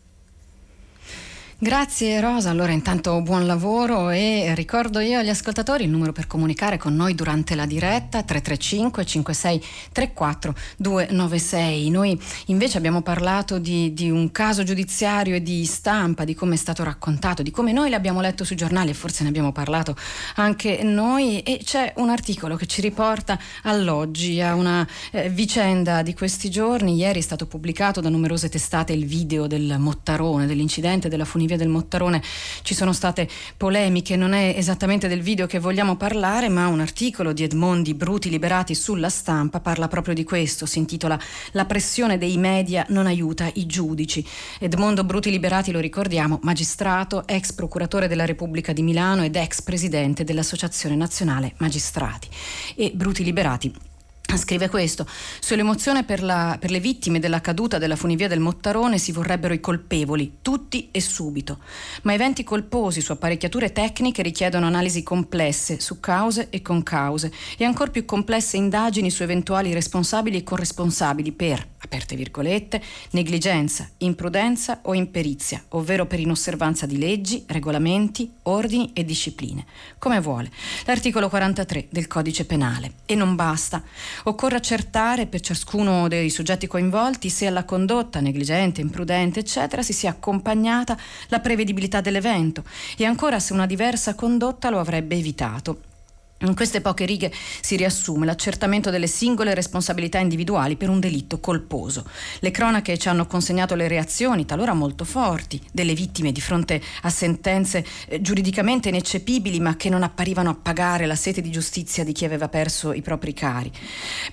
Grazie 1.59 2.21
Rosa, 2.21 2.51
allora 2.51 2.73
intanto 2.73 3.23
buon 3.23 3.47
lavoro 3.47 4.11
e 4.11 4.53
ricordo 4.55 4.99
io 4.99 5.21
agli 5.21 5.31
ascoltatori 5.31 5.85
il 5.85 5.89
numero 5.89 6.13
per 6.13 6.27
comunicare 6.27 6.77
con 6.77 6.95
noi 6.95 7.15
durante 7.15 7.55
la 7.55 7.65
diretta 7.65 8.23
335 8.23 9.07
56 9.07 9.65
34 9.91 10.55
296. 10.77 11.89
Noi 11.89 12.21
invece 12.49 12.77
abbiamo 12.77 13.01
parlato 13.01 13.59
di, 13.59 13.95
di, 13.95 14.11
un 14.11 14.31
caso 14.33 14.65
giudiziario 14.65 15.35
e 15.35 15.43
di 15.43 15.65
stampa, 15.65 16.25
di 16.25 16.35
come 16.35 16.57
è 16.57 16.59
stato 16.59 16.85
raccontato, 16.85 17.43
di 17.43 17.51
come 17.51 17.73
noi 17.73 17.89
l'abbiamo 17.89 18.21
letto 18.21 18.45
sui 18.45 18.55
giornali 18.55 18.91
e 18.91 18.95
forse 18.95 19.23
ne 19.23 19.31
abbiamo 19.31 19.53
parlato 19.53 19.97
anche 20.35 20.83
noi 20.83 21.41
e 21.41 21.61
c'è 21.65 21.95
un 21.97 22.11
articolo 22.11 22.57
che 22.57 22.67
ci 22.67 22.83
riporta 22.83 23.39
all'oggi, 23.63 24.43
a 24.43 24.55
una 24.55 24.87
eh, 25.11 25.31
vicenda 25.31 26.03
di 26.03 26.13
questi 26.13 26.51
giorni. 26.51 26.97
Ieri 26.97 27.21
è 27.21 27.23
stato 27.23 27.47
pubblicato 27.47 28.03
da 28.03 28.11
numerose 28.11 28.51
testate 28.51 28.93
il 28.93 29.07
video 29.07 29.47
del 29.47 29.77
Mottarone, 29.79 30.45
dell'incidente 30.45 31.09
della 31.09 31.25
funivia 31.25 31.45
via 31.47 31.57
del 31.57 31.69
Mottarone 31.69 32.23
ci 32.63 32.75
sono 32.75 32.93
state 32.93 33.29
polemiche, 33.57 34.17
non 34.17 34.33
è 34.33 34.55
esattamente 34.57 35.09
del 35.09 35.23
video 35.23 35.47
che 35.47 35.59
vogliamo 35.59 35.97
parlare, 35.97 36.49
ma 36.49 36.67
un 36.67 36.81
articolo 36.81 37.33
di 37.33 37.43
Edmondi 37.43 37.95
Bruti 37.95 38.31
Liberati 38.31 38.75
sulla 38.75 39.09
stampa 39.09 39.61
parla 39.61 39.89
proprio 39.89 40.15
di 40.15 40.25
questo, 40.25 40.67
si 40.67 40.79
intitola 40.79 41.19
La 41.53 41.65
pressione 41.65 42.19
dei 42.19 42.37
media 42.37 42.85
non 42.89 43.07
aiuta 43.07 43.51
i 43.55 43.67
giudici. 43.67 44.25
Edmondo 44.59 45.05
Bruti 45.05 45.31
Liberati, 45.31 45.73
lo 45.73 45.81
ricordiamo, 45.81 46.39
magistrato, 46.43 47.27
ex 47.27 47.53
procuratore 47.53 48.09
della 48.09 48.25
Repubblica 48.25 48.73
di 48.73 48.83
Milano 48.83 49.25
ed 49.25 49.37
ex 49.37 49.63
presidente 49.63 50.25
dell'Associazione 50.25 50.97
Nazionale 50.97 51.55
Magistrati. 51.59 52.29
E 52.75 52.93
Bruti 52.95 53.25
Liberati 53.25 53.95
Scrive 54.37 54.69
questo, 54.69 55.07
sull'emozione 55.41 56.05
per, 56.05 56.23
la, 56.23 56.57
per, 56.61 56.71
le 56.71 56.81
vittime 56.81 57.19
della 57.19 57.41
caduta 57.41 57.79
della 57.79 57.97
funivia 57.97 58.29
del 58.29 58.41
Mottarone 58.41 58.99
si 58.99 59.13
vorrebbero 59.13 59.55
i 59.55 59.61
colpevoli, 59.61 60.39
tutti 60.43 60.89
e 60.91 61.01
subito, 61.01 61.59
ma 62.03 62.15
eventi 62.15 62.45
colposi 62.45 63.01
su 63.01 63.13
apparecchiature 63.13 63.73
tecniche 63.73 64.23
richiedono 64.23 64.67
analisi 64.67 65.03
complesse 65.03 65.81
su 65.81 66.01
cause 66.01 66.49
e 66.51 66.63
concause 66.63 67.33
e 67.57 67.65
ancor 67.65 67.91
più 67.91 68.05
complesse 68.05 68.57
indagini 68.57 69.11
su 69.11 69.23
eventuali 69.23 69.73
responsabili 69.73 70.39
e 70.39 70.43
corresponsabili 70.45 71.33
per, 71.33 71.67
aperte 71.87 72.15
virgolette, 72.17 72.83
negligenza, 73.11 73.89
imprudenza 73.99 74.81
o 74.83 74.95
imperizia, 74.95 75.65
ovvero 75.71 76.07
per 76.07 76.21
inosservanza 76.21 76.85
di 76.85 76.99
leggi, 76.99 77.45
regolamenti, 77.47 78.31
ordini 78.43 78.91
e 78.93 79.05
discipline, 79.05 79.65
come 79.99 80.21
vuole 80.21 80.51
l'articolo 80.85 81.29
43 81.29 81.87
del 81.89 82.07
codice 82.07 82.45
penale. 82.45 82.93
E 83.07 83.15
non 83.15 83.35
basta. 83.35 83.83
Occorre 84.25 84.57
accertare 84.57 85.27
per 85.27 85.41
ciascuno 85.41 86.09
dei 86.09 86.29
soggetti 86.31 86.67
coinvolti 86.67 87.31
se 87.31 87.47
alla 87.47 87.65
condotta 87.65 88.21
negligente, 88.21 88.81
imprudente, 88.81 89.41
eccetera, 89.41 89.83
si 89.83 89.93
sia 89.93 90.11
accompagnata 90.11 90.99
la 91.29 91.41
prevedibilità 91.41 92.01
dell'evento 92.01 92.65
e 92.97 93.05
ancora 93.05 93.39
se 93.39 93.53
una 93.53 93.67
diversa 93.67 94.15
condotta 94.15 94.71
lo 94.71 94.79
avrebbe 94.79 95.17
evitato. 95.17 95.95
In 96.41 96.55
queste 96.55 96.83
poche 96.83 97.07
righe 97.07 97.33
si 97.63 97.77
riassume 97.77 98.27
l'accertamento 98.27 98.91
delle 98.91 99.07
singole 99.07 99.55
responsabilità 99.55 100.19
individuali 100.19 100.77
per 100.77 100.91
un 100.91 101.01
delitto 101.01 101.41
colposo. 101.41 102.05
Le 102.41 102.51
cronache 102.51 102.99
ci 102.99 103.09
hanno 103.09 103.27
consegnato 103.27 103.75
le 103.75 103.89
reazioni, 103.89 104.45
talora 104.45 104.75
molto 104.75 105.05
forti, 105.05 105.59
delle 105.73 105.95
vittime 105.95 106.33
di 106.33 106.43
fronte 106.43 106.79
a 107.03 107.09
sentenze 107.09 107.83
eh, 108.09 108.21
giuridicamente 108.21 108.91
ineccepibili 108.91 109.61
ma 109.61 109.77
che 109.77 109.89
non 109.89 110.03
apparivano 110.03 110.51
a 110.51 110.55
pagare 110.55 111.07
la 111.07 111.15
sete 111.15 111.41
di 111.41 111.51
giustizia 111.51 112.05
di 112.05 112.13
chi 112.13 112.27
aveva 112.27 112.51
perso 112.51 112.93
i 112.93 113.01
propri 113.01 113.33
cari. 113.33 113.73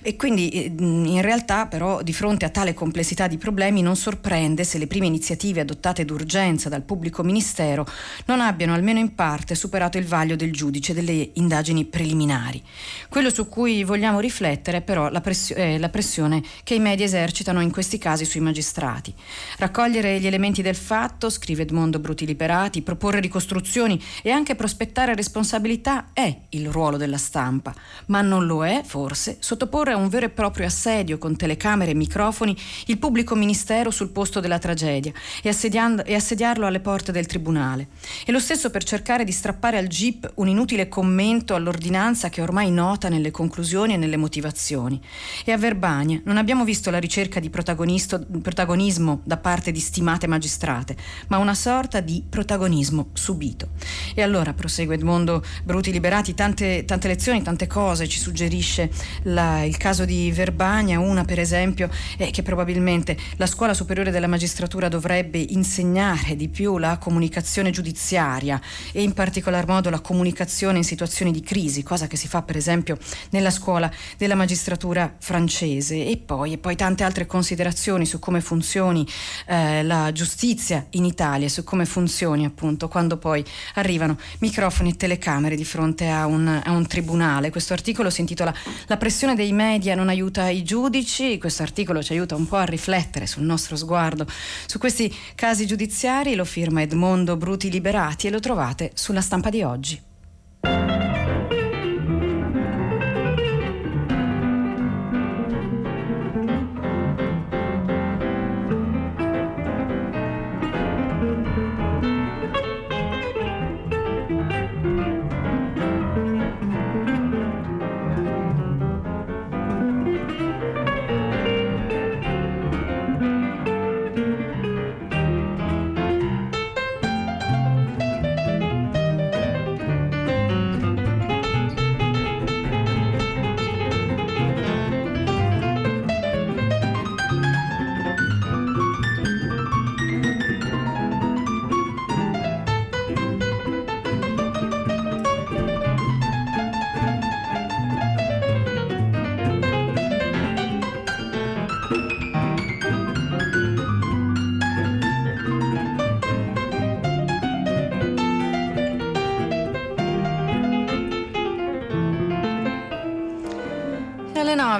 E 0.02 0.14
quindi 0.16 0.50
eh, 0.50 0.74
in 0.76 1.22
realtà 1.22 1.68
però 1.68 2.02
di 2.02 2.12
fronte 2.12 2.44
a 2.44 2.50
tale 2.50 2.74
complessità 2.74 3.28
di 3.28 3.38
problemi 3.38 3.80
non 3.80 3.96
sorprende 3.96 4.64
se 4.64 4.76
le 4.76 4.86
prime 4.86 5.06
iniziative 5.06 5.62
adottate 5.62 6.04
d'urgenza 6.04 6.68
dal 6.68 6.82
pubblico 6.82 7.22
ministero 7.22 7.86
non 8.26 8.42
abbiano 8.42 8.74
almeno 8.74 8.98
in 8.98 9.14
parte 9.14 9.54
superato 9.54 9.96
il 9.96 10.04
vaglio 10.04 10.36
del 10.36 10.52
giudice 10.52 10.92
delle 10.92 11.30
indagini 11.32 11.92
preliminari. 11.94 12.60
Quello 13.08 13.30
su 13.30 13.48
cui 13.48 13.84
vogliamo 13.84 14.18
riflettere 14.18 14.78
è 14.78 14.80
però 14.82 15.08
la, 15.10 15.20
pressio- 15.20 15.54
è 15.54 15.78
la 15.78 15.90
pressione 15.90 16.42
che 16.64 16.74
i 16.74 16.80
media 16.80 17.04
esercitano 17.04 17.60
in 17.60 17.70
questi 17.70 17.98
casi 17.98 18.24
sui 18.24 18.40
magistrati. 18.40 19.14
Raccogliere 19.58 20.18
gli 20.18 20.26
elementi 20.26 20.60
del 20.60 20.74
fatto, 20.74 21.30
scrive 21.30 21.62
Edmondo 21.62 22.00
Bruti 22.00 22.26
Liberati, 22.26 22.82
proporre 22.82 23.20
ricostruzioni 23.20 24.02
e 24.22 24.32
anche 24.32 24.56
prospettare 24.56 25.14
responsabilità 25.14 26.06
è 26.12 26.36
il 26.48 26.68
ruolo 26.68 26.96
della 26.96 27.16
stampa, 27.16 27.72
ma 28.06 28.22
non 28.22 28.44
lo 28.44 28.66
è, 28.66 28.82
forse, 28.84 29.36
sottoporre 29.38 29.92
a 29.92 29.96
un 29.96 30.08
vero 30.08 30.26
e 30.26 30.30
proprio 30.30 30.66
assedio 30.66 31.16
con 31.18 31.36
telecamere 31.36 31.92
e 31.92 31.94
microfoni 31.94 32.56
il 32.86 32.98
pubblico 32.98 33.36
ministero 33.36 33.92
sul 33.92 34.08
posto 34.08 34.40
della 34.40 34.58
tragedia 34.58 35.12
e, 35.44 35.56
e 36.04 36.14
assediarlo 36.16 36.66
alle 36.66 36.80
porte 36.80 37.12
del 37.12 37.26
tribunale. 37.26 37.86
E 38.26 38.32
lo 38.32 38.40
stesso 38.40 38.70
per 38.70 38.82
cercare 38.82 39.22
di 39.22 39.30
strappare 39.30 39.78
al 39.78 39.86
GIP 39.86 40.32
un 40.34 40.48
inutile 40.48 40.88
commento 40.88 41.54
all'ordinamento 41.54 41.82
ordinanza 41.84 42.30
che 42.30 42.40
ormai 42.40 42.70
nota 42.70 43.10
nelle 43.10 43.30
conclusioni 43.30 43.92
e 43.92 43.96
nelle 43.98 44.16
motivazioni. 44.16 44.98
E 45.44 45.52
a 45.52 45.58
Verbania 45.58 46.18
non 46.24 46.38
abbiamo 46.38 46.64
visto 46.64 46.90
la 46.90 46.98
ricerca 46.98 47.40
di 47.40 47.50
protagonismo 47.50 49.20
da 49.22 49.36
parte 49.36 49.70
di 49.70 49.80
stimate 49.80 50.26
magistrate, 50.26 50.96
ma 51.28 51.36
una 51.36 51.54
sorta 51.54 52.00
di 52.00 52.24
protagonismo 52.26 53.08
subito. 53.12 53.68
E 54.14 54.22
allora, 54.22 54.54
prosegue 54.54 54.94
Edmondo 54.94 55.44
Bruti 55.62 55.92
Liberati, 55.92 56.32
tante, 56.32 56.86
tante 56.86 57.08
lezioni, 57.08 57.42
tante 57.42 57.66
cose 57.66 58.08
ci 58.08 58.18
suggerisce 58.18 58.90
la, 59.24 59.62
il 59.62 59.76
caso 59.76 60.06
di 60.06 60.30
Verbania, 60.32 60.98
una 61.00 61.24
per 61.24 61.38
esempio 61.38 61.90
è 62.16 62.30
che 62.30 62.42
probabilmente 62.42 63.16
la 63.36 63.46
scuola 63.46 63.74
superiore 63.74 64.10
della 64.10 64.26
magistratura 64.26 64.88
dovrebbe 64.88 65.38
insegnare 65.38 66.34
di 66.34 66.48
più 66.48 66.78
la 66.78 66.96
comunicazione 66.96 67.70
giudiziaria 67.70 68.58
e 68.92 69.02
in 69.02 69.12
particolar 69.12 69.66
modo 69.66 69.90
la 69.90 70.00
comunicazione 70.00 70.78
in 70.78 70.84
situazioni 70.84 71.30
di 71.30 71.42
crisi 71.42 71.73
crisi, 71.74 71.82
cosa 71.82 72.06
che 72.06 72.16
si 72.16 72.28
fa 72.28 72.42
per 72.42 72.56
esempio 72.56 72.96
nella 73.30 73.50
scuola 73.50 73.90
della 74.16 74.36
magistratura 74.36 75.12
francese 75.18 76.06
e 76.06 76.16
poi, 76.16 76.52
e 76.52 76.58
poi 76.58 76.76
tante 76.76 77.02
altre 77.02 77.26
considerazioni 77.26 78.06
su 78.06 78.18
come 78.20 78.40
funzioni 78.40 79.06
eh, 79.46 79.82
la 79.82 80.12
giustizia 80.12 80.86
in 80.90 81.04
Italia, 81.04 81.48
su 81.48 81.64
come 81.64 81.84
funzioni 81.84 82.44
appunto 82.44 82.88
quando 82.88 83.16
poi 83.16 83.44
arrivano 83.74 84.18
microfoni 84.38 84.90
e 84.90 84.96
telecamere 84.96 85.56
di 85.56 85.64
fronte 85.64 86.08
a 86.08 86.26
un, 86.26 86.60
a 86.62 86.70
un 86.70 86.86
tribunale. 86.86 87.50
Questo 87.50 87.72
articolo 87.72 88.10
si 88.10 88.20
intitola 88.20 88.54
La 88.86 88.96
pressione 88.96 89.34
dei 89.34 89.52
media 89.52 89.94
non 89.94 90.08
aiuta 90.08 90.48
i 90.48 90.62
giudici, 90.62 91.38
questo 91.38 91.62
articolo 91.62 92.02
ci 92.02 92.12
aiuta 92.12 92.36
un 92.36 92.46
po' 92.46 92.56
a 92.56 92.64
riflettere 92.64 93.26
sul 93.26 93.42
nostro 93.42 93.76
sguardo 93.76 94.26
su 94.66 94.78
questi 94.78 95.12
casi 95.34 95.66
giudiziari, 95.66 96.34
lo 96.34 96.44
firma 96.44 96.82
Edmondo 96.82 97.36
Bruti 97.36 97.70
Liberati 97.70 98.26
e 98.26 98.30
lo 98.30 98.40
trovate 98.40 98.92
sulla 98.94 99.20
stampa 99.20 99.50
di 99.50 99.62
oggi. 99.62 100.13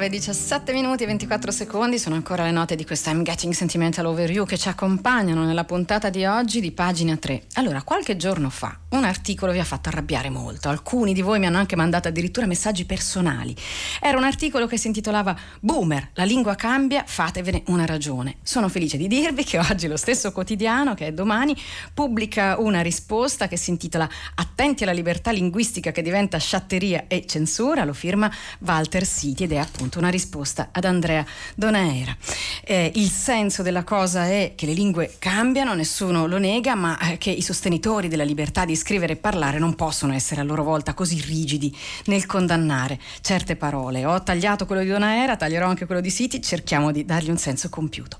9, 0.04 0.10
17 0.10 0.72
minuti 0.72 1.04
e 1.04 1.06
24 1.06 1.50
secondi 1.50 1.98
sono 1.98 2.14
ancora 2.14 2.44
le 2.44 2.50
note 2.50 2.76
di 2.76 2.84
questa 2.84 3.10
I'm 3.10 3.22
Getting 3.22 3.54
Sentimental 3.54 4.04
Over 4.04 4.30
You 4.30 4.44
che 4.44 4.58
ci 4.58 4.68
accompagnano 4.68 5.44
nella 5.44 5.64
puntata 5.64 6.10
di 6.10 6.26
oggi 6.26 6.60
di 6.60 6.72
pagina 6.72 7.16
3. 7.16 7.44
Allora, 7.54 7.82
qualche 7.82 8.16
giorno 8.16 8.50
fa 8.50 8.78
un 8.90 9.04
articolo 9.04 9.52
vi 9.52 9.58
ha 9.60 9.64
fatto 9.64 9.88
arrabbiare 9.88 10.28
molto. 10.30 10.68
Alcuni 10.68 11.14
di 11.14 11.22
voi 11.22 11.38
mi 11.38 11.46
hanno 11.46 11.58
anche 11.58 11.74
mandato 11.74 12.08
addirittura 12.08 12.46
messaggi 12.46 12.84
personali. 12.84 13.54
Era 14.00 14.18
un 14.18 14.24
articolo 14.24 14.66
che 14.66 14.76
si 14.76 14.88
intitolava 14.88 15.36
Boomer, 15.60 16.10
la 16.14 16.24
lingua 16.24 16.54
cambia, 16.54 17.02
fatevene 17.06 17.62
una 17.66 17.86
ragione. 17.86 18.36
Sono 18.42 18.68
felice 18.68 18.96
di 18.96 19.08
dirvi 19.08 19.42
che 19.42 19.58
oggi 19.58 19.88
lo 19.88 19.96
stesso 19.96 20.32
quotidiano, 20.32 20.94
che 20.94 21.08
è 21.08 21.12
domani, 21.12 21.56
pubblica 21.92 22.56
una 22.58 22.82
risposta 22.82 23.48
che 23.48 23.56
si 23.56 23.70
intitola 23.70 24.08
Attenti 24.34 24.82
alla 24.82 24.92
libertà 24.92 25.30
linguistica 25.30 25.90
che 25.92 26.02
diventa 26.02 26.38
sciatteria 26.38 27.04
e 27.08 27.24
censura, 27.26 27.84
lo 27.84 27.94
firma 27.94 28.30
Walter 28.60 29.06
City 29.06 29.44
ed 29.44 29.52
è 29.52 29.56
appunto 29.56 29.93
una 29.98 30.08
risposta 30.08 30.68
ad 30.72 30.84
Andrea 30.84 31.24
Donaera. 31.54 32.16
Eh, 32.64 32.92
il 32.94 33.08
senso 33.08 33.62
della 33.62 33.84
cosa 33.84 34.26
è 34.26 34.52
che 34.54 34.66
le 34.66 34.72
lingue 34.72 35.14
cambiano, 35.18 35.74
nessuno 35.74 36.26
lo 36.26 36.38
nega, 36.38 36.74
ma 36.74 36.98
eh, 36.98 37.18
che 37.18 37.30
i 37.30 37.42
sostenitori 37.42 38.08
della 38.08 38.24
libertà 38.24 38.64
di 38.64 38.76
scrivere 38.76 39.14
e 39.14 39.16
parlare 39.16 39.58
non 39.58 39.74
possono 39.74 40.12
essere 40.12 40.40
a 40.40 40.44
loro 40.44 40.62
volta 40.62 40.94
così 40.94 41.20
rigidi 41.20 41.74
nel 42.06 42.26
condannare 42.26 42.98
certe 43.20 43.56
parole. 43.56 44.04
Ho 44.04 44.22
tagliato 44.22 44.66
quello 44.66 44.82
di 44.82 44.88
Donaera, 44.88 45.36
taglierò 45.36 45.68
anche 45.68 45.86
quello 45.86 46.00
di 46.00 46.10
City, 46.10 46.40
cerchiamo 46.40 46.92
di 46.92 47.04
dargli 47.04 47.30
un 47.30 47.38
senso 47.38 47.68
compiuto. 47.68 48.18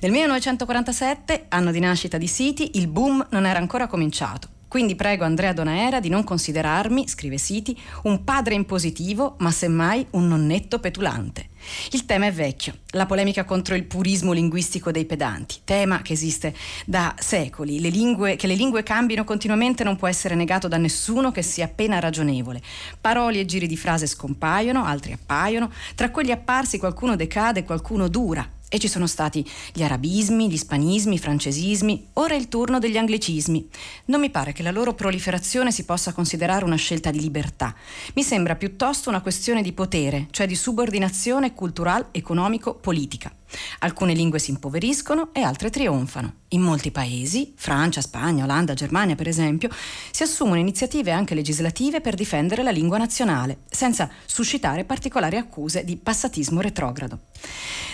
Nel 0.00 0.10
1947, 0.10 1.46
anno 1.48 1.70
di 1.70 1.80
nascita 1.80 2.18
di 2.18 2.28
City, 2.28 2.70
il 2.74 2.88
boom 2.88 3.26
non 3.30 3.46
era 3.46 3.58
ancora 3.58 3.86
cominciato. 3.86 4.53
Quindi 4.74 4.96
prego 4.96 5.22
Andrea 5.22 5.52
Donaera 5.52 6.00
di 6.00 6.08
non 6.08 6.24
considerarmi, 6.24 7.06
scrive 7.06 7.38
Siti, 7.38 7.80
un 8.02 8.24
padre 8.24 8.54
impositivo, 8.54 9.36
ma 9.38 9.52
semmai 9.52 10.04
un 10.10 10.26
nonnetto 10.26 10.80
petulante. 10.80 11.50
Il 11.92 12.04
tema 12.06 12.26
è 12.26 12.32
vecchio, 12.32 12.78
la 12.88 13.06
polemica 13.06 13.44
contro 13.44 13.76
il 13.76 13.84
purismo 13.84 14.32
linguistico 14.32 14.90
dei 14.90 15.04
pedanti, 15.04 15.58
tema 15.62 16.02
che 16.02 16.14
esiste 16.14 16.52
da 16.86 17.14
secoli. 17.16 17.80
Le 17.80 17.88
lingue, 17.88 18.34
che 18.34 18.48
le 18.48 18.56
lingue 18.56 18.82
cambino 18.82 19.22
continuamente 19.22 19.84
non 19.84 19.94
può 19.94 20.08
essere 20.08 20.34
negato 20.34 20.66
da 20.66 20.76
nessuno 20.76 21.30
che 21.30 21.42
sia 21.42 21.66
appena 21.66 22.00
ragionevole. 22.00 22.60
Parole 23.00 23.38
e 23.38 23.44
giri 23.44 23.68
di 23.68 23.76
frase 23.76 24.08
scompaiono, 24.08 24.84
altri 24.84 25.12
appaiono, 25.12 25.70
tra 25.94 26.10
quelli 26.10 26.32
apparsi 26.32 26.78
qualcuno 26.78 27.14
decade, 27.14 27.62
qualcuno 27.62 28.08
dura. 28.08 28.50
E 28.74 28.80
ci 28.80 28.88
sono 28.88 29.06
stati 29.06 29.48
gli 29.72 29.84
arabismi, 29.84 30.50
gli 30.50 30.54
ispanismi, 30.54 31.14
i 31.14 31.18
francesismi, 31.20 32.08
ora 32.14 32.34
è 32.34 32.36
il 32.36 32.48
turno 32.48 32.80
degli 32.80 32.96
anglicismi. 32.96 33.68
Non 34.06 34.18
mi 34.18 34.30
pare 34.30 34.52
che 34.52 34.64
la 34.64 34.72
loro 34.72 34.94
proliferazione 34.94 35.70
si 35.70 35.84
possa 35.84 36.12
considerare 36.12 36.64
una 36.64 36.74
scelta 36.74 37.12
di 37.12 37.20
libertà. 37.20 37.72
Mi 38.14 38.24
sembra 38.24 38.56
piuttosto 38.56 39.10
una 39.10 39.20
questione 39.20 39.62
di 39.62 39.72
potere, 39.72 40.26
cioè 40.32 40.48
di 40.48 40.56
subordinazione 40.56 41.54
culturale, 41.54 42.08
economico, 42.10 42.74
politica. 42.74 43.32
Alcune 43.80 44.14
lingue 44.14 44.38
si 44.38 44.50
impoveriscono 44.50 45.30
e 45.32 45.42
altre 45.42 45.70
trionfano. 45.70 46.34
In 46.48 46.60
molti 46.60 46.90
paesi, 46.90 47.52
Francia, 47.56 48.00
Spagna, 48.00 48.44
Olanda, 48.44 48.74
Germania 48.74 49.14
per 49.14 49.28
esempio, 49.28 49.68
si 50.10 50.22
assumono 50.22 50.58
iniziative 50.58 51.10
anche 51.10 51.34
legislative 51.34 52.00
per 52.00 52.14
difendere 52.14 52.62
la 52.62 52.70
lingua 52.70 52.98
nazionale, 52.98 53.58
senza 53.68 54.08
suscitare 54.24 54.84
particolari 54.84 55.36
accuse 55.36 55.84
di 55.84 55.96
passatismo 55.96 56.60
retrogrado. 56.60 57.18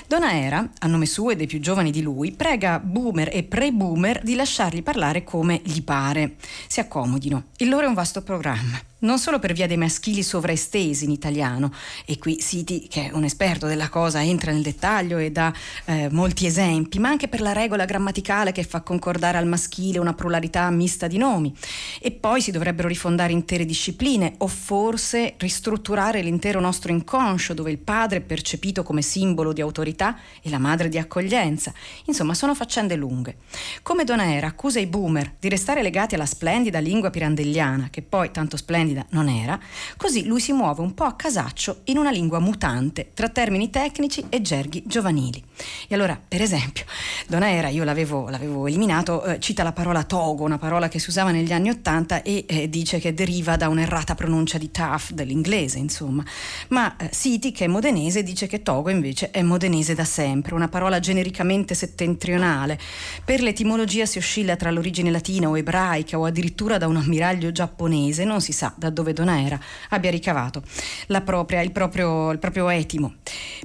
Donaera, 0.06 0.70
a 0.78 0.86
nome 0.86 1.06
suo 1.06 1.30
e 1.30 1.36
dei 1.36 1.46
più 1.46 1.60
giovani 1.60 1.90
di 1.90 2.02
lui, 2.02 2.32
prega 2.32 2.80
boomer 2.80 3.30
e 3.32 3.44
pre-boomer 3.44 4.22
di 4.22 4.34
lasciargli 4.34 4.82
parlare 4.82 5.22
come 5.22 5.60
gli 5.64 5.82
pare. 5.82 6.34
Si 6.66 6.80
accomodino. 6.80 7.44
Il 7.58 7.68
loro 7.68 7.84
è 7.84 7.88
un 7.88 7.94
vasto 7.94 8.22
programma 8.22 8.89
non 9.00 9.18
solo 9.18 9.38
per 9.38 9.52
via 9.52 9.66
dei 9.66 9.76
maschili 9.76 10.22
sovraestesi 10.22 11.04
in 11.04 11.10
italiano, 11.10 11.72
e 12.04 12.18
qui 12.18 12.40
Siti, 12.40 12.86
che 12.88 13.08
è 13.08 13.12
un 13.12 13.24
esperto 13.24 13.66
della 13.66 13.88
cosa, 13.88 14.22
entra 14.22 14.52
nel 14.52 14.62
dettaglio 14.62 15.18
e 15.18 15.30
dà 15.30 15.52
eh, 15.84 16.08
molti 16.10 16.46
esempi, 16.46 16.98
ma 16.98 17.08
anche 17.08 17.28
per 17.28 17.40
la 17.40 17.52
regola 17.52 17.84
grammaticale 17.84 18.52
che 18.52 18.64
fa 18.64 18.80
concordare 18.80 19.38
al 19.38 19.46
maschile 19.46 19.98
una 19.98 20.14
pluralità 20.14 20.68
mista 20.70 21.06
di 21.06 21.18
nomi. 21.18 21.54
E 22.00 22.10
poi 22.10 22.40
si 22.40 22.50
dovrebbero 22.50 22.88
rifondare 22.88 23.32
intere 23.32 23.64
discipline, 23.64 24.34
o 24.38 24.46
forse 24.46 25.34
ristrutturare 25.38 26.22
l'intero 26.22 26.60
nostro 26.60 26.92
inconscio, 26.92 27.54
dove 27.54 27.70
il 27.70 27.78
padre 27.78 28.18
è 28.18 28.22
percepito 28.22 28.82
come 28.82 29.02
simbolo 29.02 29.52
di 29.52 29.60
autorità 29.60 30.18
e 30.42 30.50
la 30.50 30.58
madre 30.58 30.88
di 30.88 30.98
accoglienza. 30.98 31.72
Insomma, 32.06 32.34
sono 32.34 32.54
faccende 32.54 32.96
lunghe. 32.96 33.36
Come 33.82 34.04
Donaera 34.04 34.46
accusa 34.46 34.80
i 34.80 34.86
boomer 34.86 35.34
di 35.38 35.48
restare 35.48 35.82
legati 35.82 36.14
alla 36.14 36.26
splendida 36.26 36.78
lingua 36.78 37.10
pirandelliana, 37.10 37.88
che 37.90 38.02
poi 38.02 38.30
tanto 38.30 38.56
splendida 38.56 38.88
splendida 38.90 39.06
non 39.10 39.28
era, 39.28 39.58
così 39.96 40.24
lui 40.24 40.40
si 40.40 40.52
muove 40.52 40.82
un 40.82 40.94
po' 40.94 41.04
a 41.04 41.14
casaccio 41.14 41.80
in 41.84 41.98
una 41.98 42.10
lingua 42.10 42.38
mutante 42.38 43.10
tra 43.14 43.28
termini 43.28 43.70
tecnici 43.70 44.24
e 44.28 44.40
gerghi 44.42 44.82
giovanili. 44.86 45.42
E 45.88 45.94
allora, 45.94 46.20
per 46.26 46.42
esempio, 46.42 46.84
Donaera, 47.26 47.68
io 47.68 47.84
l'avevo, 47.84 48.28
l'avevo 48.28 48.66
eliminato, 48.66 49.22
eh, 49.24 49.40
cita 49.40 49.62
la 49.62 49.72
parola 49.72 50.04
togo, 50.04 50.44
una 50.44 50.58
parola 50.58 50.88
che 50.88 50.98
si 50.98 51.10
usava 51.10 51.30
negli 51.30 51.52
anni 51.52 51.70
Ottanta 51.70 52.22
e 52.22 52.44
eh, 52.46 52.68
dice 52.68 52.98
che 52.98 53.14
deriva 53.14 53.56
da 53.56 53.68
un'errata 53.68 54.14
pronuncia 54.14 54.58
di 54.58 54.70
tough 54.70 55.10
dell'inglese, 55.10 55.78
insomma. 55.78 56.24
Ma 56.68 56.96
eh, 56.96 57.10
Siti, 57.12 57.52
che 57.52 57.64
è 57.64 57.68
modenese, 57.68 58.22
dice 58.22 58.46
che 58.46 58.62
togo 58.62 58.90
invece 58.90 59.30
è 59.30 59.42
modenese 59.42 59.94
da 59.94 60.04
sempre, 60.04 60.54
una 60.54 60.68
parola 60.68 60.98
genericamente 60.98 61.74
settentrionale. 61.74 62.78
Per 63.24 63.40
l'etimologia 63.40 64.06
si 64.06 64.18
oscilla 64.18 64.56
tra 64.56 64.70
l'origine 64.70 65.10
latina 65.10 65.48
o 65.48 65.56
ebraica 65.56 66.18
o 66.18 66.24
addirittura 66.24 66.78
da 66.78 66.86
un 66.86 66.96
ammiraglio 66.96 67.52
giapponese, 67.52 68.24
non 68.24 68.40
si 68.40 68.52
sa 68.52 68.72
da 68.80 68.90
dove 68.90 69.12
Donaera 69.12 69.60
abbia 69.90 70.10
ricavato 70.10 70.62
propria, 71.20 71.60
il, 71.60 71.70
proprio, 71.70 72.32
il 72.32 72.38
proprio 72.38 72.68
etimo. 72.68 73.14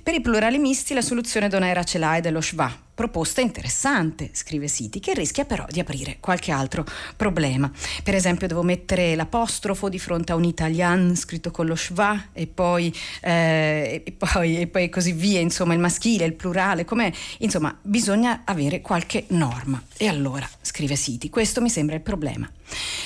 Per 0.03 0.13
i 0.13 0.21
plurali 0.21 0.59
misti 0.59 0.93
la 0.93 1.01
soluzione 1.01 1.47
Donaera 1.47 1.83
ce 1.83 1.97
l'ha 1.97 2.17
ed 2.17 2.25
è 2.25 2.31
lo 2.31 2.41
schwa, 2.41 2.71
proposta 2.93 3.41
interessante, 3.41 4.29
scrive 4.33 4.67
Siti, 4.67 4.99
che 4.99 5.13
rischia 5.13 5.45
però 5.45 5.65
di 5.69 5.79
aprire 5.79 6.17
qualche 6.19 6.51
altro 6.51 6.85
problema. 7.15 7.71
Per 8.03 8.13
esempio 8.13 8.47
devo 8.47 8.61
mettere 8.61 9.15
l'apostrofo 9.15 9.89
di 9.89 9.97
fronte 9.97 10.31
a 10.31 10.35
un 10.35 10.43
italian 10.43 11.15
scritto 11.15 11.49
con 11.49 11.65
lo 11.65 11.75
schwa 11.75 12.27
e 12.33 12.45
poi, 12.45 12.93
eh, 13.21 14.03
e 14.05 14.11
poi, 14.11 14.59
e 14.59 14.67
poi 14.67 14.89
così 14.89 15.11
via, 15.13 15.39
insomma 15.39 15.73
il 15.73 15.79
maschile, 15.79 16.25
il 16.25 16.33
plurale, 16.33 16.85
com'è? 16.85 17.11
Insomma 17.39 17.75
bisogna 17.81 18.41
avere 18.45 18.81
qualche 18.81 19.25
norma. 19.29 19.81
E 19.97 20.07
allora, 20.07 20.47
scrive 20.61 20.95
Siti, 20.95 21.29
questo 21.29 21.61
mi 21.61 21.69
sembra 21.69 21.95
il 21.95 22.01
problema. 22.01 22.49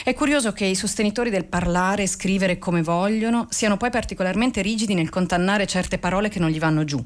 È 0.03 0.13
curioso 0.13 0.53
che 0.53 0.65
i 0.65 0.75
sostenitori 0.75 1.29
del 1.29 1.45
parlare 1.45 2.03
e 2.03 2.07
scrivere 2.07 2.57
come 2.57 2.81
vogliono 2.81 3.47
siano 3.49 3.77
poi 3.77 3.89
particolarmente 3.89 4.61
rigidi 4.61 4.93
nel 4.93 5.09
contannare 5.09 5.67
certe 5.67 5.97
parole 5.97 6.29
che 6.29 6.39
non 6.39 6.49
gli 6.49 6.59
vanno 6.59 6.83
giù. 6.83 7.03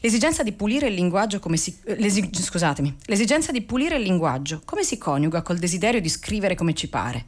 L'esigenza 0.00 0.42
di 0.42 0.52
pulire 0.52 0.88
il 0.88 0.94
linguaggio 0.94 1.38
come 1.38 1.56
si... 1.56 1.76
L'esig- 1.84 2.34
scusatemi, 2.34 2.96
l'esigenza 3.04 3.52
di 3.52 3.62
pulire 3.62 3.96
il 3.96 4.02
linguaggio 4.02 4.62
come 4.64 4.82
si 4.82 4.98
coniuga 4.98 5.42
col 5.42 5.58
desiderio 5.58 6.00
di 6.00 6.08
scrivere 6.08 6.54
come 6.54 6.74
ci 6.74 6.88
pare? 6.88 7.26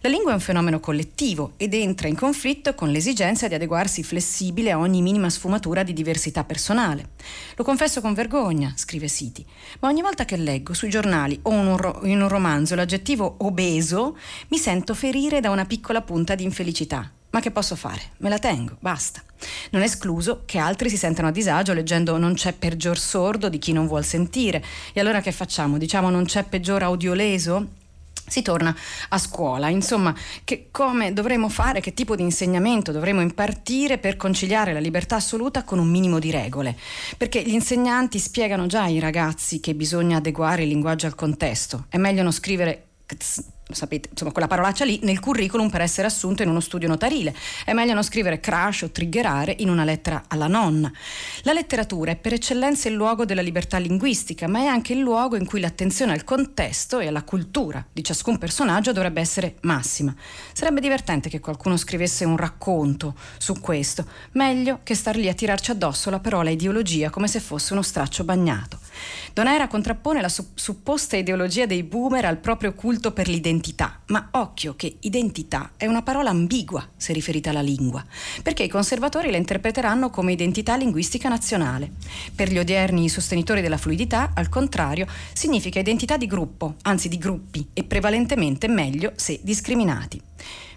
La 0.00 0.08
lingua 0.08 0.32
è 0.32 0.34
un 0.34 0.40
fenomeno 0.40 0.80
collettivo 0.80 1.52
ed 1.56 1.74
entra 1.74 2.08
in 2.08 2.16
conflitto 2.16 2.74
con 2.74 2.90
l'esigenza 2.90 3.48
di 3.48 3.54
adeguarsi 3.54 4.02
flessibile 4.02 4.72
a 4.72 4.78
ogni 4.78 5.02
minima 5.02 5.30
sfumatura 5.30 5.82
di 5.82 5.92
diversità 5.92 6.44
personale. 6.44 7.10
Lo 7.56 7.64
confesso 7.64 8.00
con 8.00 8.14
vergogna, 8.14 8.72
scrive 8.76 9.08
Siti, 9.08 9.44
ma 9.80 9.88
ogni 9.88 10.02
volta 10.02 10.24
che 10.24 10.36
leggo 10.36 10.74
sui 10.74 10.90
giornali 10.90 11.38
o 11.42 11.52
in 11.52 12.20
un 12.20 12.28
romanzo 12.28 12.74
l'aggettivo 12.74 13.36
obeso 13.40 14.11
mi 14.48 14.58
sento 14.58 14.94
ferire 14.94 15.40
da 15.40 15.50
una 15.50 15.64
piccola 15.64 16.02
punta 16.02 16.34
di 16.34 16.44
infelicità. 16.44 17.10
Ma 17.30 17.40
che 17.40 17.50
posso 17.50 17.76
fare? 17.76 18.00
Me 18.18 18.28
la 18.28 18.38
tengo, 18.38 18.76
basta. 18.78 19.22
Non 19.70 19.80
è 19.80 19.86
escluso 19.86 20.42
che 20.44 20.58
altri 20.58 20.90
si 20.90 20.98
sentano 20.98 21.28
a 21.28 21.32
disagio 21.32 21.72
leggendo 21.72 22.18
non 22.18 22.34
c'è 22.34 22.52
peggior 22.52 22.98
sordo 22.98 23.48
di 23.48 23.58
chi 23.58 23.72
non 23.72 23.86
vuol 23.86 24.04
sentire. 24.04 24.62
E 24.92 25.00
allora 25.00 25.20
che 25.20 25.32
facciamo? 25.32 25.78
Diciamo 25.78 26.10
non 26.10 26.24
c'è 26.24 26.44
peggior 26.44 26.82
audioleso? 26.82 27.80
si 28.24 28.42
torna 28.42 28.74
a 29.10 29.18
scuola. 29.18 29.68
Insomma, 29.68 30.14
che 30.44 30.68
come 30.70 31.12
dovremo 31.12 31.48
fare, 31.48 31.80
che 31.80 31.92
tipo 31.92 32.16
di 32.16 32.22
insegnamento 32.22 32.92
dovremo 32.92 33.20
impartire 33.20 33.98
per 33.98 34.16
conciliare 34.16 34.72
la 34.72 34.78
libertà 34.78 35.16
assoluta 35.16 35.64
con 35.64 35.78
un 35.78 35.88
minimo 35.88 36.18
di 36.18 36.30
regole? 36.30 36.76
Perché 37.16 37.42
gli 37.42 37.52
insegnanti 37.52 38.18
spiegano 38.18 38.66
già 38.66 38.82
ai 38.82 39.00
ragazzi 39.00 39.60
che 39.60 39.74
bisogna 39.74 40.18
adeguare 40.18 40.62
il 40.62 40.68
linguaggio 40.68 41.06
al 41.06 41.14
contesto. 41.14 41.86
È 41.88 41.98
meglio 41.98 42.22
non 42.22 42.32
scrivere 42.32 42.86
sapete, 43.74 44.08
insomma, 44.10 44.32
quella 44.32 44.48
parolaccia 44.48 44.84
lì 44.84 45.00
nel 45.02 45.20
curriculum 45.20 45.70
per 45.70 45.80
essere 45.80 46.06
assunto 46.06 46.42
in 46.42 46.48
uno 46.48 46.60
studio 46.60 46.88
notarile. 46.88 47.34
È 47.64 47.72
meglio 47.72 47.94
non 47.94 48.02
scrivere 48.02 48.40
crash 48.40 48.82
o 48.82 48.90
triggerare 48.90 49.54
in 49.58 49.68
una 49.68 49.84
lettera 49.84 50.24
alla 50.28 50.46
nonna. 50.46 50.90
La 51.42 51.52
letteratura 51.52 52.10
è 52.10 52.16
per 52.16 52.34
eccellenza 52.34 52.88
il 52.88 52.94
luogo 52.94 53.24
della 53.24 53.42
libertà 53.42 53.78
linguistica, 53.78 54.48
ma 54.48 54.60
è 54.60 54.66
anche 54.66 54.92
il 54.92 55.00
luogo 55.00 55.36
in 55.36 55.46
cui 55.46 55.60
l'attenzione 55.60 56.12
al 56.12 56.24
contesto 56.24 56.98
e 56.98 57.06
alla 57.06 57.22
cultura 57.22 57.84
di 57.92 58.04
ciascun 58.04 58.38
personaggio 58.38 58.92
dovrebbe 58.92 59.20
essere 59.20 59.56
massima. 59.62 60.14
Sarebbe 60.52 60.80
divertente 60.80 61.28
che 61.28 61.40
qualcuno 61.40 61.76
scrivesse 61.76 62.24
un 62.24 62.36
racconto 62.36 63.14
su 63.38 63.60
questo, 63.60 64.06
meglio 64.32 64.80
che 64.82 64.94
star 64.94 65.16
lì 65.16 65.28
a 65.28 65.34
tirarci 65.34 65.70
addosso 65.70 66.10
la 66.10 66.20
parola 66.20 66.50
ideologia 66.50 67.10
come 67.10 67.28
se 67.28 67.40
fosse 67.40 67.72
uno 67.72 67.82
straccio 67.82 68.24
bagnato. 68.24 68.78
Donera 69.32 69.66
contrappone 69.66 70.20
la 70.20 70.28
supposta 70.28 71.16
ideologia 71.16 71.66
dei 71.66 71.82
boomer 71.82 72.26
al 72.26 72.36
proprio 72.36 72.74
culto 72.74 73.12
per 73.12 73.28
l'identità 73.28 73.61
identità, 73.62 74.00
ma 74.06 74.28
occhio 74.32 74.74
che 74.74 74.96
identità 75.00 75.70
è 75.76 75.86
una 75.86 76.02
parola 76.02 76.30
ambigua 76.30 76.86
se 76.96 77.12
riferita 77.12 77.50
alla 77.50 77.60
lingua, 77.60 78.04
perché 78.42 78.64
i 78.64 78.68
conservatori 78.68 79.30
la 79.30 79.36
interpreteranno 79.36 80.10
come 80.10 80.32
identità 80.32 80.74
linguistica 80.74 81.28
nazionale. 81.28 81.92
Per 82.34 82.50
gli 82.50 82.58
odierni 82.58 83.08
sostenitori 83.08 83.60
della 83.60 83.76
fluidità, 83.76 84.32
al 84.34 84.48
contrario, 84.48 85.06
significa 85.32 85.78
identità 85.78 86.16
di 86.16 86.26
gruppo, 86.26 86.74
anzi 86.82 87.08
di 87.08 87.18
gruppi, 87.18 87.68
e 87.72 87.84
prevalentemente 87.84 88.66
meglio 88.66 89.12
se 89.14 89.38
discriminati. 89.42 90.20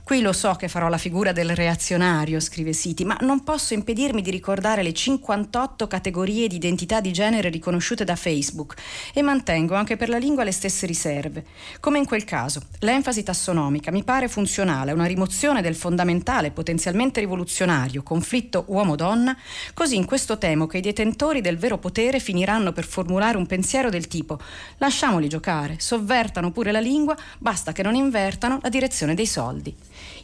Qui 0.06 0.22
lo 0.22 0.34
so 0.34 0.54
che 0.54 0.68
farò 0.68 0.88
la 0.88 1.00
figura 1.00 1.32
del 1.32 1.56
reazionario, 1.56 2.40
scrive 2.40 2.74
Siti, 2.74 3.04
ma 3.04 3.18
non 3.22 3.44
posso 3.44 3.74
impedirmi 3.74 4.22
di 4.22 4.30
ricordare 4.30 4.84
le 4.84 4.94
58 4.94 5.88
categorie 5.88 6.48
di 6.48 6.58
identità 6.58 7.02
di 7.02 7.12
genere 7.12 7.50
riconosciute 7.50 8.04
da 8.04 8.16
Facebook 8.16 8.76
e 9.16 9.24
mantengo 9.24 9.74
anche 9.74 9.98
per 9.98 10.10
la 10.10 10.20
lingua 10.20 10.44
le 10.44 10.52
stesse 10.52 10.86
riserve. 10.86 11.44
Come 11.80 11.98
in 11.98 12.06
quel 12.06 12.24
caso, 12.24 12.62
l'enfasi 12.82 13.24
tassonomica 13.24 13.90
mi 13.90 14.04
pare 14.04 14.28
funzionale, 14.28 14.92
una 14.92 15.08
rimozione 15.08 15.64
del 15.64 15.74
fondamentale, 15.74 16.52
potenzialmente 16.52 17.20
rivoluzionario 17.20 18.04
conflitto 18.04 18.66
uomo-donna, 18.68 19.36
così 19.74 19.96
in 19.96 20.06
questo 20.06 20.38
temo 20.38 20.68
che 20.68 20.78
i 20.78 20.82
detentori 20.82 21.42
del 21.42 21.58
vero 21.58 21.80
potere 21.80 22.20
finiranno 22.20 22.74
per 22.74 22.86
formulare 22.86 23.38
un 23.38 23.48
pensiero 23.48 23.90
del 23.90 24.08
tipo 24.08 24.40
lasciamoli 24.78 25.28
giocare, 25.28 25.78
sovvertano 25.80 26.52
pure 26.52 26.72
la 26.72 26.80
lingua, 26.80 27.18
basta 27.40 27.72
che 27.72 27.82
non 27.82 27.96
invertano 27.96 28.60
la 28.62 28.70
direzione 28.70 29.16
dei 29.16 29.26
soldi. 29.26 29.76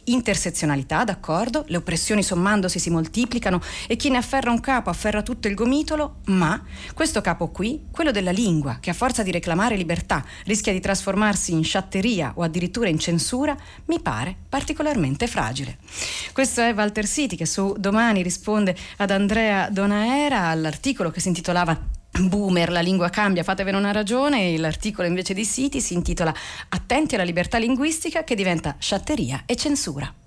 Intersezionalità, 0.04 1.04
d'accordo, 1.04 1.64
le 1.68 1.76
oppressioni 1.76 2.22
sommandosi 2.22 2.78
si 2.78 2.90
moltiplicano 2.90 3.60
e 3.86 3.96
chi 3.96 4.10
ne 4.10 4.18
afferra 4.18 4.50
un 4.50 4.60
capo 4.60 4.90
afferra 4.90 5.22
tutto 5.22 5.48
il 5.48 5.54
gomitolo, 5.54 6.16
ma 6.26 6.60
questo 6.94 7.20
capo 7.20 7.50
qui, 7.50 7.86
quello 7.90 8.10
della 8.10 8.30
lingua, 8.30 8.78
che 8.80 8.90
a 8.90 8.94
forza 8.94 9.22
di 9.22 9.30
reclamare 9.30 9.76
libertà 9.76 10.24
rischia 10.44 10.72
di 10.72 10.80
trasformarsi 10.80 11.52
in 11.52 11.64
sciatteria 11.64 12.32
o 12.34 12.42
addirittura 12.42 12.88
in 12.88 12.98
censura, 12.98 13.56
mi 13.86 14.00
pare 14.00 14.36
particolarmente 14.48 15.26
fragile. 15.26 15.78
Questo 16.32 16.60
è 16.60 16.74
Walter 16.74 17.06
City 17.06 17.36
che 17.36 17.46
su 17.46 17.74
Domani 17.78 18.22
risponde 18.22 18.76
ad 18.98 19.10
Andrea 19.10 19.68
Donaera 19.70 20.46
all'articolo 20.46 21.10
che 21.10 21.20
si 21.20 21.28
intitolava 21.28 22.00
Boomer, 22.20 22.70
la 22.70 22.80
lingua 22.80 23.08
cambia, 23.08 23.42
fatevene 23.42 23.76
una 23.76 23.92
ragione. 23.92 24.56
L'articolo 24.58 25.08
invece 25.08 25.34
di 25.34 25.44
Siti 25.44 25.80
si 25.80 25.94
intitola 25.94 26.34
Attenti 26.68 27.14
alla 27.14 27.24
libertà 27.24 27.58
linguistica 27.58 28.22
che 28.22 28.34
diventa 28.34 28.76
sciatteria 28.78 29.42
e 29.46 29.56
censura. 29.56 30.21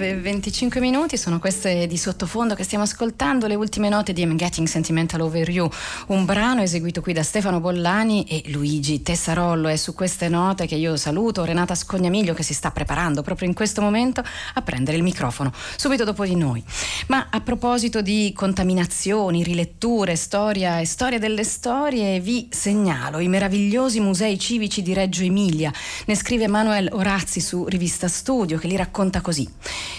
E 0.00 0.16
25 0.16 0.80
minuti 0.80 1.16
sono 1.16 1.38
queste 1.38 1.86
di 1.86 1.96
sottofondo 1.96 2.54
che 2.54 2.64
stiamo 2.64 2.84
ascoltando, 2.84 3.46
le 3.46 3.54
ultime 3.54 3.88
note 3.88 4.12
di 4.12 4.22
I'm 4.22 4.34
Getting 4.34 4.66
Sentimental 4.66 5.20
Over 5.20 5.48
You, 5.48 5.70
un 6.08 6.24
brano 6.24 6.62
eseguito 6.62 7.00
qui 7.00 7.12
da 7.12 7.22
Stefano 7.22 7.60
Bollani 7.60 8.24
e 8.24 8.42
Luigi 8.46 9.02
Tessarollo. 9.02 9.68
È 9.68 9.76
su 9.76 9.94
queste 9.94 10.28
note 10.28 10.66
che 10.66 10.74
io 10.74 10.96
saluto 10.96 11.44
Renata 11.44 11.74
Scognamiglio 11.74 12.34
che 12.34 12.42
si 12.42 12.54
sta 12.54 12.70
preparando 12.70 13.22
proprio 13.22 13.46
in 13.46 13.54
questo 13.54 13.80
momento 13.80 14.22
a 14.54 14.62
prendere 14.62 14.96
il 14.96 15.02
microfono, 15.02 15.52
subito 15.76 16.04
dopo 16.04 16.24
di 16.24 16.34
noi. 16.34 16.62
Ma 17.08 17.28
a 17.30 17.40
proposito 17.40 18.00
di 18.00 18.32
contaminazioni, 18.34 19.42
riletture, 19.42 20.16
storia 20.16 20.80
e 20.80 20.86
storia 20.86 21.18
delle 21.18 21.44
storie, 21.44 22.20
vi 22.20 22.48
segnalo 22.50 23.18
i 23.18 23.28
meravigliosi 23.28 24.00
musei 24.00 24.38
civici 24.38 24.82
di 24.82 24.92
Reggio 24.92 25.22
Emilia. 25.22 25.72
Ne 26.06 26.16
scrive 26.16 26.48
Manuel 26.48 26.88
Orazzi 26.92 27.40
su 27.40 27.66
Rivista 27.66 28.08
Studio 28.08 28.58
che 28.58 28.66
li 28.66 28.76
racconta 28.76 29.20
così. 29.20 29.48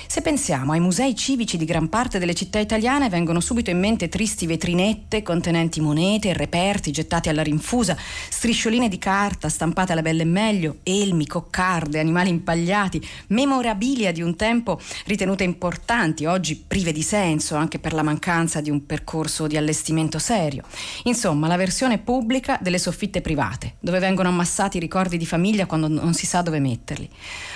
Se 0.07 0.21
pensiamo 0.21 0.71
ai 0.71 0.79
musei 0.79 1.15
civici 1.15 1.57
di 1.57 1.65
gran 1.65 1.89
parte 1.89 2.19
delle 2.19 2.33
città 2.33 2.59
italiane, 2.59 3.09
vengono 3.09 3.39
subito 3.39 3.69
in 3.69 3.79
mente 3.79 4.09
tristi 4.09 4.45
vetrinette 4.45 5.23
contenenti 5.23 5.81
monete 5.81 6.33
reperti 6.33 6.91
gettati 6.91 7.29
alla 7.29 7.43
rinfusa, 7.43 7.97
striscioline 8.29 8.87
di 8.87 8.97
carta 8.97 9.49
stampate 9.49 9.91
alla 9.91 10.01
belle 10.01 10.21
e 10.21 10.25
meglio, 10.25 10.77
elmi, 10.83 11.27
coccarde, 11.27 11.99
animali 11.99 12.29
impagliati, 12.29 13.05
memorabilia 13.27 14.11
di 14.11 14.21
un 14.21 14.35
tempo 14.35 14.79
ritenute 15.05 15.43
importanti, 15.43 16.25
oggi 16.25 16.55
prive 16.55 16.91
di 16.91 17.01
senso 17.01 17.55
anche 17.55 17.79
per 17.79 17.93
la 17.93 18.03
mancanza 18.03 18.61
di 18.61 18.69
un 18.69 18.85
percorso 18.85 19.47
di 19.47 19.57
allestimento 19.57 20.19
serio. 20.19 20.63
Insomma, 21.03 21.47
la 21.47 21.57
versione 21.57 21.97
pubblica 21.97 22.57
delle 22.61 22.77
soffitte 22.77 23.21
private, 23.21 23.75
dove 23.79 23.99
vengono 23.99 24.29
ammassati 24.29 24.77
i 24.77 24.79
ricordi 24.79 25.17
di 25.17 25.25
famiglia 25.25 25.65
quando 25.65 25.87
non 25.87 26.13
si 26.13 26.25
sa 26.25 26.41
dove 26.41 26.59
metterli. 26.59 27.09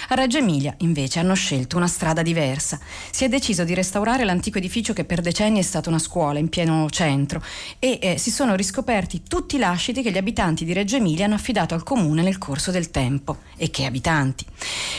A 0.09 0.15
Reggio 0.15 0.39
Emilia, 0.39 0.73
invece, 0.79 1.19
hanno 1.19 1.35
scelto 1.35 1.77
una 1.77 1.87
strada 1.87 2.18
diversa. 2.23 2.79
Si 3.11 3.23
è 3.23 3.29
deciso 3.29 3.63
di 3.63 3.73
restaurare 3.73 4.23
l'antico 4.23 4.57
edificio 4.57 4.93
che 4.93 5.05
per 5.05 5.21
decenni 5.21 5.59
è 5.59 5.61
stato 5.61 5.89
una 5.89 5.99
scuola 5.99 6.39
in 6.39 6.49
pieno 6.49 6.89
centro 6.89 7.43
e 7.77 7.99
eh, 8.01 8.17
si 8.17 8.31
sono 8.31 8.55
riscoperti 8.55 9.21
tutti 9.27 9.57
i 9.57 9.59
lasciti 9.59 10.01
che 10.01 10.11
gli 10.11 10.17
abitanti 10.17 10.65
di 10.65 10.73
Reggio 10.73 10.95
Emilia 10.95 11.25
hanno 11.25 11.35
affidato 11.35 11.75
al 11.75 11.83
comune 11.83 12.23
nel 12.23 12.39
corso 12.39 12.71
del 12.71 12.89
tempo. 12.89 13.37
E 13.57 13.69
che 13.69 13.85
abitanti! 13.85 14.45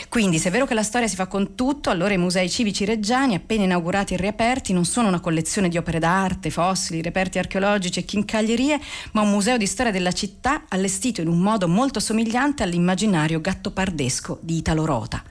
Quindi, 0.09 0.39
se 0.39 0.49
è 0.49 0.53
vero 0.53 0.67
che 0.67 0.75
la 0.75 0.83
storia 0.83 1.09
si 1.09 1.17
fa 1.17 1.27
con 1.27 1.55
tutto, 1.55 1.91
allora 1.91 2.15
i 2.15 2.19
musei 2.19 2.49
civici 2.49 2.85
reggiani, 2.85 3.35
appena 3.35 3.65
inaugurati 3.65 4.15
e 4.15 4.17
riaperti, 4.17 4.73
non 4.73 4.85
sono 4.85 5.09
una 5.09 5.21
collezione 5.21 5.69
di 5.69 5.79
opere 5.79 5.99
d'arte, 5.99 6.51
fossili, 6.51 7.03
reperti 7.03 7.39
archeologici 7.39 7.99
e 7.99 8.05
chincaglierie, 8.05 8.79
ma 9.13 9.23
un 9.23 9.31
museo 9.31 9.57
di 9.57 9.67
storia 9.67 9.93
della 9.93 10.13
città 10.13 10.65
allestito 10.69 11.21
in 11.21 11.29
un 11.29 11.39
modo 11.39 11.69
molto 11.69 12.01
somigliante 12.01 12.63
all'immaginario 12.63 13.41
gattopardesco 13.41 14.39
di 14.41 14.59
Italo 14.59 14.85
quota. 15.01 15.23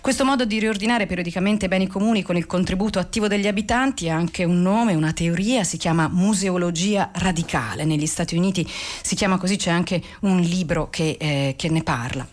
Questo 0.00 0.24
modo 0.24 0.44
di 0.44 0.58
riordinare 0.58 1.06
periodicamente 1.10 1.66
beni 1.66 1.88
comuni 1.88 2.22
con 2.22 2.36
il 2.36 2.46
contributo 2.46 3.00
attivo 3.00 3.26
degli 3.26 3.48
abitanti 3.48 4.08
ha 4.08 4.14
anche 4.14 4.44
un 4.44 4.62
nome, 4.62 4.94
una 4.94 5.12
teoria, 5.12 5.64
si 5.64 5.76
chiama 5.76 6.06
museologia 6.06 7.10
radicale. 7.14 7.84
Negli 7.84 8.06
Stati 8.06 8.36
Uniti 8.36 8.64
si 9.02 9.16
chiama 9.16 9.36
così, 9.36 9.56
c'è 9.56 9.72
anche 9.72 10.00
un 10.20 10.38
libro 10.38 10.88
che, 10.88 11.16
eh, 11.18 11.54
che 11.58 11.68
ne 11.68 11.82
parla. 11.82 12.24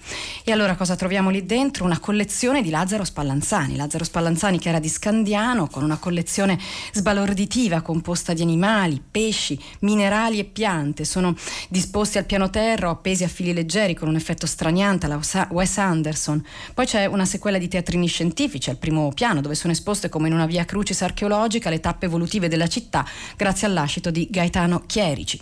E 0.44 0.52
allora 0.52 0.76
cosa 0.76 0.96
troviamo 0.96 1.32
lì 1.32 1.44
dentro? 1.44 1.86
Una 1.86 1.98
collezione 1.98 2.62
di 2.62 2.70
Lazzaro 2.70 3.04
Spallanzani. 3.04 3.76
Lazzaro 3.76 4.04
Spallanzani 4.04 4.60
che 4.60 4.70
era 4.70 4.78
di 4.78 4.90
Scandiano, 4.90 5.66
con 5.66 5.82
una 5.82 5.98
collezione 5.98 6.60
sbalorditiva 6.94 7.82
composta 7.82 8.34
di 8.34 8.44
animali, 8.44 9.02
pesci, 9.10 9.60
minerali 9.80 10.38
e 10.38 10.44
piante. 10.44 11.04
Sono 11.04 11.36
disposti 11.68 12.20
al 12.20 12.26
piano 12.26 12.52
terra 12.52 12.90
o 12.90 12.92
appesi 12.92 13.24
a 13.24 13.28
fili 13.28 13.54
leggeri 13.54 13.96
con 13.96 14.08
un 14.08 14.16
effetto 14.16 14.46
straniante 14.46 15.08
alla 15.08 15.20
Wes 15.50 15.78
Anderson. 15.80 16.46
Poi 16.76 16.86
c'è 16.86 17.06
una 17.08 17.26
sequela 17.26 17.58
di 17.58 17.68
teatrini 17.68 18.06
scientifici 18.06 18.66
edifici 18.68 18.70
al 18.70 18.78
primo 18.78 19.12
piano 19.14 19.42
dove 19.42 19.56
sono 19.56 19.74
esposte 19.74 20.10
come 20.10 20.28
in 20.28 20.34
una 20.34 20.46
via 20.46 20.66
crucis 20.66 21.02
archeologica 21.02 21.70
le 21.70 21.80
tappe 21.80 22.06
evolutive 22.06 22.48
della 22.48 22.68
città 22.68 23.06
grazie 23.36 23.68
all'ascito 23.68 24.12
di 24.12 24.28
Gaetano 24.30 24.84
Chierici. 24.86 25.40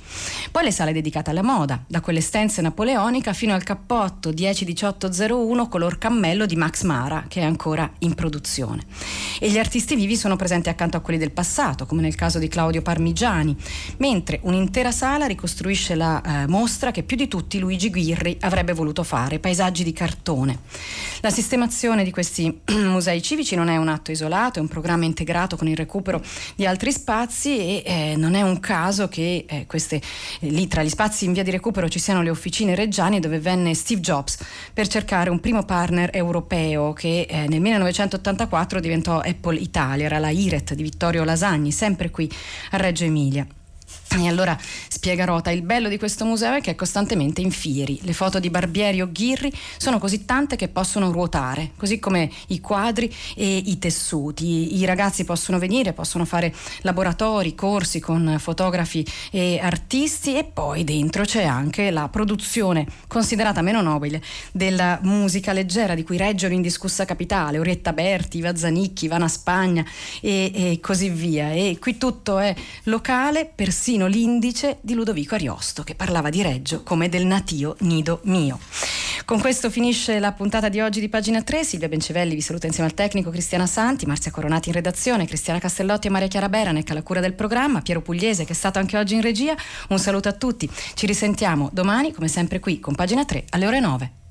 Poi 0.52 0.64
le 0.64 0.72
sale 0.72 0.94
dedicate 0.94 1.32
alla 1.32 1.44
moda, 1.44 1.84
da 1.88 2.02
quelle 2.02 2.22
stenze 2.22 2.62
napoleonica 2.62 3.34
fino 3.34 3.54
al 3.54 3.64
cappotto 3.64 4.32
101801 4.32 5.68
color 5.68 5.98
cammello 5.98 6.46
di 6.46 6.56
Max 6.56 6.84
Mara 6.84 7.26
che 7.28 7.42
è 7.42 7.44
ancora 7.44 7.90
in 8.00 8.14
produzione. 8.14 8.84
E 9.40 9.50
gli 9.50 9.58
artisti 9.58 9.96
vivi 9.96 10.16
sono 10.16 10.36
presenti 10.36 10.70
accanto 10.70 10.98
a 10.98 11.00
quelli 11.02 11.20
del 11.20 11.32
passato, 11.32 11.86
come 11.86 12.02
nel 12.02 12.16
caso 12.16 12.40
di 12.40 12.48
Claudio 12.48 12.82
Parmigiani, 12.82 13.56
mentre 13.98 14.40
un'intera 14.44 14.92
sala 14.92 15.26
ricostruisce 15.26 15.96
la 15.96 16.22
eh, 16.22 16.48
mostra 16.48 16.92
che 16.92 17.04
più 17.04 17.18
di 17.18 17.28
tutti 17.28 17.60
Luigi 17.60 17.90
Guirri 17.90 18.38
avrebbe 18.42 18.74
voluto 18.74 19.04
fare, 19.04 19.40
paesaggi 19.40 19.84
di 19.84 19.94
cartone. 19.94 20.60
La 21.22 21.30
sistemazione 21.30 22.04
di 22.04 22.12
questi 22.12 22.62
musei 22.76 23.15
civici 23.22 23.56
non 23.56 23.68
è 23.68 23.78
un 23.78 23.88
atto 23.88 24.12
isolato, 24.12 24.60
è 24.60 24.62
un 24.62 24.68
programma 24.68 25.06
integrato 25.06 25.56
con 25.56 25.68
il 25.68 25.76
recupero 25.76 26.22
di 26.56 26.66
altri 26.66 26.92
spazi 26.92 27.58
e 27.58 27.84
eh, 27.86 28.16
non 28.16 28.36
è 28.36 28.42
un 28.42 28.60
caso 28.60 29.08
che 29.08 29.46
eh, 29.48 29.66
queste, 29.66 29.96
eh, 29.96 30.50
lì 30.50 30.68
tra 30.68 30.84
gli 30.84 30.90
spazi 30.90 31.26
in 31.26 31.34
via 31.34 31.44
di 31.44 31.52
recupero 31.52 31.90
ci 31.90 32.00
siano 32.00 32.22
le 32.22 32.30
officine 32.30 32.76
reggiane 32.76 33.20
dove 33.20 33.40
venne 33.40 33.74
Steve 33.74 34.02
Jobs 34.02 34.38
per 34.74 34.88
cercare 34.88 35.30
un 35.30 35.40
primo 35.40 35.64
partner 35.64 36.10
europeo 36.14 36.94
che 36.94 37.28
eh, 37.30 37.48
nel 37.48 37.62
1984 37.62 38.80
diventò 38.80 39.20
Apple 39.20 39.58
Italia, 39.58 40.06
era 40.06 40.20
la 40.20 40.30
IRET 40.30 40.74
di 40.74 40.84
Vittorio 40.84 41.24
Lasagni, 41.24 41.72
sempre 41.72 42.10
qui 42.10 42.32
a 42.72 42.78
Reggio 42.78 43.04
Emilia. 43.04 43.46
E 44.08 44.28
allora 44.28 44.58
spiega 44.88 45.26
Rota, 45.26 45.52
il 45.52 45.62
bello 45.62 45.90
di 45.90 45.98
questo 45.98 46.24
museo 46.24 46.54
è 46.54 46.62
che 46.62 46.72
è 46.72 46.76
costantemente 46.76 47.42
in 47.42 47.52
fieri. 47.52 48.00
Le 48.04 48.14
foto 48.14 48.40
di 48.40 48.50
Barbieri 48.50 49.02
o 49.02 49.12
Ghirri 49.12 49.52
sono 49.78 50.00
così 50.00 50.24
tante 50.24 50.56
che 50.56 50.70
possono 50.70 51.12
ruotare, 51.12 51.72
così 51.76 52.00
come 52.00 52.32
i 52.48 52.62
quadri 52.62 53.14
e 53.36 53.58
i 53.58 53.78
tessuti. 53.78 54.78
I 54.78 54.86
ragazzi 54.86 55.26
possono 55.26 55.60
venire, 55.60 55.92
possono 55.92 56.24
fare 56.24 56.54
laboratori, 56.82 57.56
corsi 57.56 58.00
con 58.00 58.38
fotografi 58.40 59.06
e 59.32 59.60
artisti 59.62 60.38
e 60.38 60.46
poi 60.46 60.86
dentro 60.86 61.26
c'è 61.26 61.44
anche 61.44 61.92
la 61.92 62.08
produzione 62.08 62.88
considerata 63.08 63.62
meno 63.62 63.82
nobile 63.82 64.24
della 64.54 65.00
musica 65.02 65.52
leggera 65.52 65.94
di 65.94 66.04
cui 66.04 66.16
Reggio 66.16 66.48
l'indiscussa 66.48 67.04
capitale, 67.04 67.60
Orietta 67.60 67.92
Berti, 67.92 68.38
Iva 68.38 68.56
Zanicchi, 68.56 69.06
Ivana 69.06 69.28
Spagna 69.28 69.84
e, 70.22 70.52
e 70.54 70.80
così 70.80 71.10
via. 71.10 71.52
E 71.52 71.78
qui 71.82 71.98
tutto 71.98 72.40
è 72.40 72.56
locale, 72.84 73.52
persino 73.54 73.95
persino 73.96 74.08
l'indice 74.08 74.80
di 74.82 74.94
Ludovico 74.94 75.36
Ariosto 75.36 75.84
che 75.84 75.96
parlava 75.96 76.30
di 76.30 76.42
Reggio 76.42 76.84
come 76.84 77.08
del 77.08 77.26
natio 77.26 77.78
nido 77.80 78.20
mio. 78.24 78.60
Con 79.24 79.40
questo 79.40 79.70
finisce 79.70 80.20
la 80.20 80.34
puntata 80.34 80.68
di 80.68 80.82
oggi 80.82 81.00
di 81.00 81.08
pagina 81.08 81.42
3. 81.42 81.64
Silvia 81.64 81.88
Bencevelli 81.88 82.36
vi 82.36 82.42
saluta 82.42 82.68
insieme 82.68 82.90
al 82.90 82.96
tecnico 82.96 83.30
Cristiana 83.30 83.66
Santi, 83.66 84.06
Marzia 84.06 84.32
Coronati 84.32 84.68
in 84.68 84.76
redazione, 84.76 85.26
Cristiana 85.26 85.60
Castellotti 85.60 86.08
e 86.08 86.10
Maria 86.10 86.28
Chiara 86.28 86.50
Beranec 86.50 86.92
alla 86.92 87.04
cura 87.04 87.22
del 87.22 87.34
programma, 87.36 87.82
Piero 87.82 88.02
Pugliese 88.02 88.44
che 88.44 88.52
è 88.52 88.56
stato 88.56 88.80
anche 88.80 88.98
oggi 88.98 89.16
in 89.16 89.22
regia. 89.22 89.56
Un 89.90 90.00
saluto 90.00 90.28
a 90.28 90.34
tutti. 90.34 90.70
Ci 90.94 91.06
risentiamo 91.06 91.70
domani 91.72 92.12
come 92.12 92.28
sempre 92.28 92.60
qui 92.60 92.82
con 92.82 92.96
pagina 92.96 93.24
3 93.24 93.46
alle 93.52 93.68
ore 93.68 93.80
9. 93.80 94.25